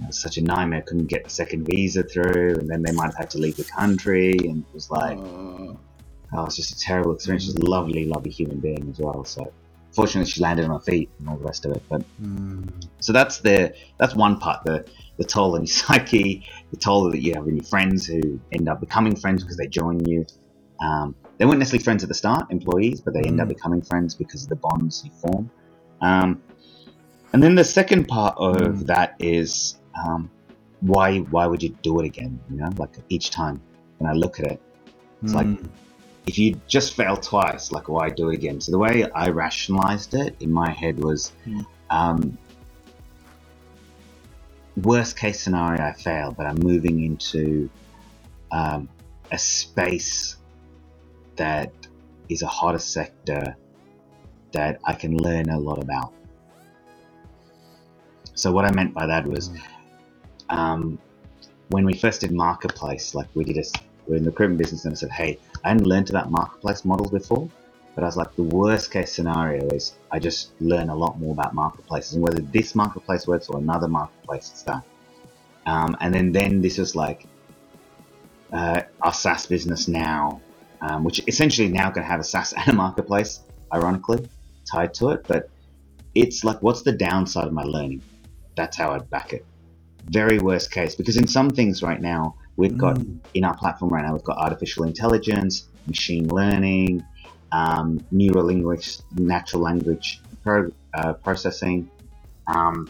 It 0.00 0.06
was 0.08 0.20
such 0.20 0.36
a 0.36 0.42
nightmare. 0.42 0.82
Couldn't 0.82 1.06
get 1.06 1.24
the 1.24 1.30
second 1.30 1.64
visa 1.64 2.02
through, 2.02 2.56
and 2.58 2.68
then 2.68 2.82
they 2.82 2.92
might 2.92 3.06
have 3.06 3.16
had 3.16 3.30
to 3.30 3.38
leave 3.38 3.56
the 3.56 3.64
country. 3.64 4.32
And 4.32 4.62
it 4.62 4.74
was 4.74 4.90
like, 4.90 5.18
uh, 5.18 5.74
oh, 6.34 6.44
it's 6.44 6.56
just 6.56 6.72
a 6.72 6.78
terrible 6.78 7.14
experience. 7.14 7.44
She's 7.44 7.54
a 7.54 7.64
lovely, 7.64 8.04
lovely 8.04 8.30
human 8.30 8.60
being 8.60 8.88
as 8.90 8.98
well. 8.98 9.24
So 9.24 9.52
fortunately, 9.92 10.30
she 10.30 10.42
landed 10.42 10.66
on 10.66 10.72
her 10.72 10.80
feet 10.80 11.10
and 11.18 11.28
all 11.28 11.36
the 11.36 11.44
rest 11.44 11.64
of 11.64 11.72
it. 11.72 11.82
But 11.88 12.02
mm. 12.22 12.68
so 13.00 13.12
that's 13.12 13.38
the 13.38 13.74
that's 13.98 14.14
one 14.14 14.38
part. 14.38 14.64
The 14.64 14.86
the 15.16 15.24
toll 15.24 15.54
on 15.54 15.62
your 15.62 15.66
psyche, 15.80 16.46
the 16.70 16.76
toll 16.76 17.10
that 17.10 17.22
you 17.22 17.34
have 17.34 17.48
in 17.48 17.56
your 17.56 17.64
friends 17.64 18.06
who 18.06 18.38
end 18.52 18.68
up 18.68 18.80
becoming 18.80 19.16
friends 19.16 19.42
because 19.42 19.56
they 19.56 19.66
join 19.66 20.04
you. 20.04 20.26
Um, 20.80 21.14
they 21.38 21.44
weren't 21.44 21.58
necessarily 21.58 21.84
friends 21.84 22.02
at 22.02 22.08
the 22.08 22.14
start, 22.14 22.50
employees, 22.50 23.00
but 23.00 23.14
they 23.14 23.22
end 23.22 23.40
up 23.40 23.46
mm. 23.46 23.54
becoming 23.54 23.82
friends 23.82 24.14
because 24.14 24.42
of 24.42 24.48
the 24.48 24.56
bonds 24.56 25.04
you 25.04 25.10
form. 25.12 25.50
Um, 26.00 26.42
and 27.32 27.42
then 27.42 27.54
the 27.54 27.64
second 27.64 28.08
part 28.08 28.34
of 28.38 28.56
mm. 28.56 28.86
that 28.86 29.14
is 29.18 29.78
um, 30.04 30.30
why 30.80 31.18
why 31.18 31.46
would 31.46 31.62
you 31.62 31.70
do 31.82 32.00
it 32.00 32.06
again? 32.06 32.40
You 32.50 32.56
know, 32.58 32.70
like 32.76 32.96
each 33.08 33.30
time 33.30 33.60
when 33.98 34.10
I 34.10 34.14
look 34.14 34.40
at 34.40 34.46
it, 34.46 34.60
it's 35.22 35.32
mm. 35.32 35.36
like 35.36 35.70
if 36.26 36.38
you 36.38 36.60
just 36.66 36.94
fail 36.94 37.16
twice, 37.16 37.72
like 37.72 37.88
why 37.88 38.08
do 38.10 38.30
it 38.30 38.34
again? 38.34 38.60
So 38.60 38.72
the 38.72 38.78
way 38.78 39.08
I 39.10 39.28
rationalized 39.28 40.14
it 40.14 40.36
in 40.40 40.50
my 40.52 40.70
head 40.70 40.98
was, 41.02 41.32
mm. 41.46 41.64
um, 41.90 42.36
worst 44.82 45.16
case 45.16 45.40
scenario, 45.40 45.82
I 45.82 45.92
fail, 45.92 46.32
but 46.32 46.46
I'm 46.46 46.58
moving 46.58 47.04
into 47.04 47.70
um, 48.50 48.88
a 49.30 49.38
space 49.38 50.35
that 51.36 51.72
is 52.28 52.42
a 52.42 52.46
hotter 52.46 52.78
sector 52.78 53.56
that 54.52 54.80
I 54.84 54.92
can 54.94 55.16
learn 55.16 55.50
a 55.50 55.58
lot 55.58 55.82
about. 55.82 56.12
So 58.34 58.52
what 58.52 58.64
I 58.64 58.70
meant 58.72 58.94
by 58.94 59.06
that 59.06 59.26
was, 59.26 59.50
um, 60.50 60.98
when 61.68 61.84
we 61.84 61.94
first 61.94 62.20
did 62.20 62.32
marketplace, 62.32 63.14
like 63.14 63.28
we 63.34 63.44
did 63.44 63.58
a, 63.58 63.64
we're 64.06 64.16
in 64.16 64.24
the 64.24 64.30
recruitment 64.30 64.58
business, 64.58 64.84
and 64.84 64.92
I 64.92 64.96
said, 64.96 65.10
hey, 65.10 65.38
I 65.64 65.68
hadn't 65.68 65.86
learned 65.86 66.10
about 66.10 66.30
marketplace 66.30 66.84
models 66.84 67.10
before, 67.10 67.48
but 67.94 68.04
I 68.04 68.06
was 68.06 68.16
like, 68.16 68.34
the 68.36 68.42
worst 68.42 68.90
case 68.90 69.12
scenario 69.12 69.66
is 69.68 69.94
I 70.10 70.18
just 70.18 70.52
learn 70.60 70.90
a 70.90 70.94
lot 70.94 71.18
more 71.18 71.32
about 71.32 71.54
marketplaces 71.54 72.14
and 72.14 72.22
whether 72.22 72.40
this 72.40 72.74
marketplace 72.74 73.26
works 73.26 73.48
or 73.48 73.58
another 73.58 73.88
marketplace 73.88 74.52
is 74.52 74.62
that. 74.64 74.84
Um, 75.64 75.96
and 76.00 76.14
then 76.14 76.30
then 76.30 76.60
this 76.60 76.78
was 76.78 76.94
like 76.94 77.26
uh, 78.52 78.82
our 79.02 79.12
SaaS 79.12 79.46
business 79.46 79.88
now 79.88 80.40
um, 80.80 81.04
which 81.04 81.22
essentially 81.26 81.68
now 81.68 81.90
can 81.90 82.02
have 82.02 82.20
a 82.20 82.24
SaaS 82.24 82.52
and 82.56 82.68
a 82.68 82.72
marketplace, 82.72 83.40
ironically, 83.72 84.28
tied 84.70 84.94
to 84.94 85.10
it. 85.10 85.24
But 85.26 85.48
it's 86.14 86.44
like, 86.44 86.62
what's 86.62 86.82
the 86.82 86.92
downside 86.92 87.46
of 87.46 87.52
my 87.52 87.62
learning? 87.62 88.02
That's 88.56 88.76
how 88.76 88.92
I'd 88.92 89.08
back 89.10 89.32
it. 89.32 89.44
Very 90.06 90.38
worst 90.38 90.70
case, 90.70 90.94
because 90.94 91.16
in 91.16 91.26
some 91.26 91.50
things 91.50 91.82
right 91.82 92.00
now, 92.00 92.36
we've 92.56 92.78
got 92.78 92.96
mm. 92.96 93.18
in 93.34 93.44
our 93.44 93.56
platform 93.56 93.92
right 93.92 94.04
now, 94.04 94.12
we've 94.12 94.24
got 94.24 94.38
artificial 94.38 94.84
intelligence, 94.84 95.68
machine 95.86 96.28
learning, 96.28 97.04
um, 97.52 98.04
neural 98.10 98.44
language, 98.44 98.98
natural 99.16 99.62
language 99.62 100.20
pro, 100.42 100.70
uh, 100.94 101.12
processing. 101.14 101.90
Um, 102.46 102.88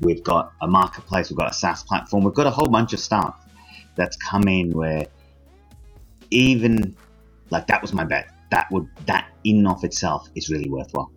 we've 0.00 0.22
got 0.22 0.52
a 0.60 0.66
marketplace, 0.66 1.30
we've 1.30 1.38
got 1.38 1.50
a 1.50 1.54
SaaS 1.54 1.82
platform, 1.82 2.24
we've 2.24 2.34
got 2.34 2.46
a 2.46 2.50
whole 2.50 2.68
bunch 2.68 2.92
of 2.92 3.00
stuff 3.00 3.46
that's 3.96 4.16
come 4.16 4.44
in 4.48 4.72
where 4.72 5.06
even 6.30 6.96
like 7.50 7.66
that 7.66 7.82
was 7.82 7.92
my 7.92 8.04
bet. 8.04 8.28
That 8.50 8.70
would 8.70 8.88
that 9.06 9.30
in 9.44 9.58
and 9.58 9.68
of 9.68 9.84
itself 9.84 10.28
is 10.34 10.48
really 10.48 10.68
worthwhile. 10.68 11.10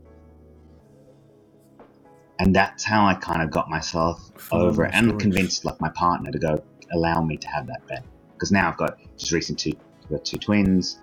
And 2.40 2.56
that's 2.56 2.84
how 2.84 3.06
I 3.06 3.14
kind 3.14 3.42
of 3.44 3.52
got 3.52 3.70
myself 3.70 4.32
over 4.52 4.86
it 4.86 4.92
and 4.94 5.20
convinced 5.20 5.64
like 5.64 5.80
my 5.80 5.90
partner 5.90 6.32
to 6.32 6.40
go 6.40 6.64
allow 6.94 7.22
me 7.22 7.38
to 7.38 7.48
have 7.48 7.68
that 7.68 7.86
bet. 7.88 8.04
Because 8.34 8.52
now 8.52 8.70
I've 8.70 8.78
got 8.78 8.98
just 9.18 9.32
recent 9.32 9.60
two 9.60 9.74
got 10.10 10.26
two 10.26 10.38
twins, 10.38 11.00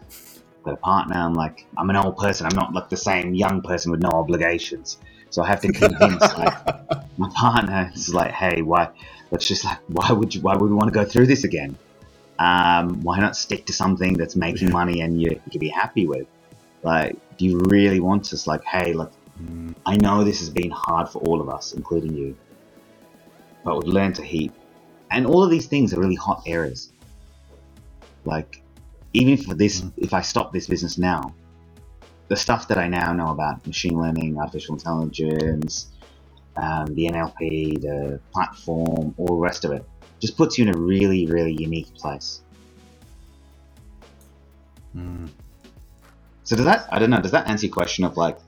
got 0.64 0.74
a 0.74 0.78
partner. 0.78 1.16
I'm 1.16 1.34
like 1.34 1.66
I'm 1.76 1.88
an 1.90 1.96
old 1.96 2.16
person. 2.16 2.46
I'm 2.46 2.56
not 2.56 2.74
like 2.74 2.88
the 2.88 2.96
same 2.96 3.34
young 3.34 3.62
person 3.62 3.90
with 3.90 4.00
no 4.00 4.10
obligations. 4.10 4.98
So 5.30 5.42
I 5.42 5.48
have 5.48 5.60
to 5.60 5.72
convince 5.72 6.20
like 6.38 6.54
my 7.18 7.30
partner 7.34 7.90
is 7.94 8.12
like, 8.14 8.32
hey, 8.32 8.62
why? 8.62 8.90
Let's 9.30 9.46
just 9.46 9.64
like, 9.64 9.78
why 9.88 10.10
would 10.12 10.34
you? 10.34 10.40
Why 10.40 10.56
would 10.56 10.70
we 10.70 10.74
want 10.74 10.88
to 10.88 10.94
go 10.94 11.04
through 11.04 11.26
this 11.26 11.44
again? 11.44 11.76
Um, 12.38 13.00
why 13.02 13.18
not 13.18 13.36
stick 13.36 13.66
to 13.66 13.72
something 13.72 14.14
that's 14.14 14.36
making 14.36 14.70
money 14.70 15.00
and 15.00 15.20
you, 15.20 15.30
you 15.30 15.50
can 15.50 15.60
be 15.60 15.68
happy 15.68 16.06
with? 16.06 16.26
Like, 16.82 17.16
do 17.36 17.44
you 17.44 17.60
really 17.66 18.00
want 18.00 18.24
to? 18.26 18.34
It's 18.34 18.46
like, 18.46 18.64
hey, 18.64 18.92
look. 18.92 19.12
I 19.86 19.96
know 19.96 20.24
this 20.24 20.40
has 20.40 20.50
been 20.50 20.70
hard 20.70 21.08
for 21.08 21.20
all 21.22 21.40
of 21.40 21.48
us, 21.48 21.72
including 21.72 22.14
you, 22.14 22.36
but 23.64 23.84
we've 23.84 23.94
learned 23.94 24.16
to 24.16 24.24
heat. 24.24 24.52
And 25.10 25.26
all 25.26 25.44
of 25.44 25.50
these 25.50 25.66
things 25.66 25.94
are 25.94 26.00
really 26.00 26.16
hot 26.16 26.42
areas. 26.46 26.92
Like, 28.24 28.62
even 29.14 29.36
for 29.36 29.54
this, 29.54 29.80
mm. 29.80 29.92
if 29.96 30.12
I 30.12 30.20
stop 30.22 30.52
this 30.52 30.66
business 30.66 30.98
now, 30.98 31.34
the 32.28 32.36
stuff 32.36 32.68
that 32.68 32.78
I 32.78 32.88
now 32.88 33.12
know 33.12 33.28
about 33.28 33.66
machine 33.66 33.98
learning, 33.98 34.38
artificial 34.38 34.74
intelligence, 34.74 35.88
um, 36.56 36.86
the 36.94 37.06
NLP, 37.06 37.80
the 37.80 38.20
platform, 38.32 39.14
all 39.16 39.26
the 39.26 39.34
rest 39.34 39.64
of 39.64 39.72
it, 39.72 39.84
just 40.20 40.36
puts 40.36 40.58
you 40.58 40.66
in 40.66 40.74
a 40.74 40.78
really, 40.78 41.26
really 41.26 41.52
unique 41.52 41.92
place. 41.94 42.42
Mm. 44.96 45.28
So 46.44 46.56
does 46.56 46.64
that? 46.64 46.88
I 46.90 46.98
don't 46.98 47.10
know. 47.10 47.20
Does 47.20 47.32
that 47.32 47.46
answer 47.46 47.66
your 47.66 47.74
question 47.74 48.04
of 48.04 48.16
like? 48.16 48.38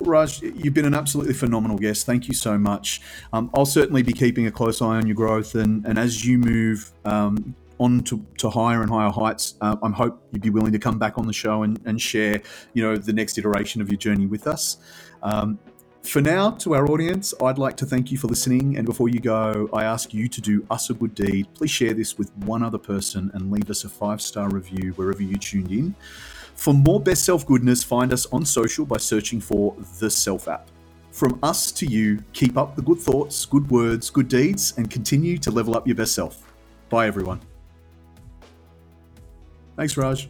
Raaj, 0.00 0.42
you've 0.64 0.74
been 0.74 0.84
an 0.84 0.94
absolutely 0.94 1.34
phenomenal 1.34 1.76
guest. 1.76 2.06
Thank 2.06 2.28
you 2.28 2.34
so 2.34 2.56
much. 2.56 3.00
Um, 3.32 3.50
I'll 3.52 3.66
certainly 3.66 4.02
be 4.02 4.12
keeping 4.12 4.46
a 4.46 4.50
close 4.50 4.80
eye 4.80 4.96
on 4.96 5.06
your 5.06 5.16
growth, 5.16 5.54
and, 5.54 5.84
and 5.84 5.98
as 5.98 6.24
you 6.24 6.38
move 6.38 6.92
um, 7.04 7.54
on 7.78 8.00
to, 8.04 8.24
to 8.38 8.48
higher 8.48 8.80
and 8.82 8.90
higher 8.90 9.10
heights, 9.10 9.54
uh, 9.60 9.76
I 9.82 9.90
hope 9.90 10.22
you'd 10.32 10.42
be 10.42 10.50
willing 10.50 10.72
to 10.72 10.78
come 10.78 10.98
back 10.98 11.18
on 11.18 11.26
the 11.26 11.32
show 11.32 11.64
and, 11.64 11.80
and 11.84 12.00
share, 12.00 12.40
you 12.74 12.82
know, 12.82 12.96
the 12.96 13.12
next 13.12 13.38
iteration 13.38 13.82
of 13.82 13.88
your 13.88 13.98
journey 13.98 14.26
with 14.26 14.46
us. 14.46 14.78
Um, 15.22 15.58
for 16.02 16.22
now, 16.22 16.52
to 16.52 16.74
our 16.74 16.88
audience, 16.90 17.34
I'd 17.42 17.58
like 17.58 17.76
to 17.78 17.86
thank 17.86 18.10
you 18.10 18.18
for 18.18 18.28
listening. 18.28 18.76
And 18.76 18.86
before 18.86 19.08
you 19.08 19.20
go, 19.20 19.68
I 19.72 19.84
ask 19.84 20.14
you 20.14 20.28
to 20.28 20.40
do 20.40 20.66
us 20.70 20.90
a 20.90 20.94
good 20.94 21.14
deed. 21.14 21.48
Please 21.54 21.70
share 21.70 21.92
this 21.92 22.16
with 22.16 22.34
one 22.38 22.62
other 22.62 22.78
person 22.78 23.30
and 23.34 23.50
leave 23.50 23.68
us 23.68 23.84
a 23.84 23.88
five 23.88 24.22
star 24.22 24.48
review 24.48 24.92
wherever 24.96 25.22
you 25.22 25.36
tuned 25.36 25.70
in. 25.70 25.94
For 26.54 26.72
more 26.72 27.00
best 27.00 27.24
self 27.24 27.46
goodness, 27.46 27.84
find 27.84 28.12
us 28.12 28.26
on 28.26 28.44
social 28.44 28.86
by 28.86 28.96
searching 28.96 29.40
for 29.40 29.76
The 30.00 30.10
Self 30.10 30.48
App. 30.48 30.68
From 31.10 31.38
us 31.42 31.72
to 31.72 31.86
you, 31.86 32.22
keep 32.32 32.56
up 32.56 32.76
the 32.76 32.82
good 32.82 32.98
thoughts, 33.00 33.44
good 33.44 33.68
words, 33.70 34.08
good 34.08 34.28
deeds, 34.28 34.74
and 34.76 34.90
continue 34.90 35.36
to 35.38 35.50
level 35.50 35.76
up 35.76 35.86
your 35.86 35.96
best 35.96 36.14
self. 36.14 36.52
Bye, 36.88 37.06
everyone. 37.06 37.40
Thanks, 39.76 39.94
Raaj. 39.94 40.28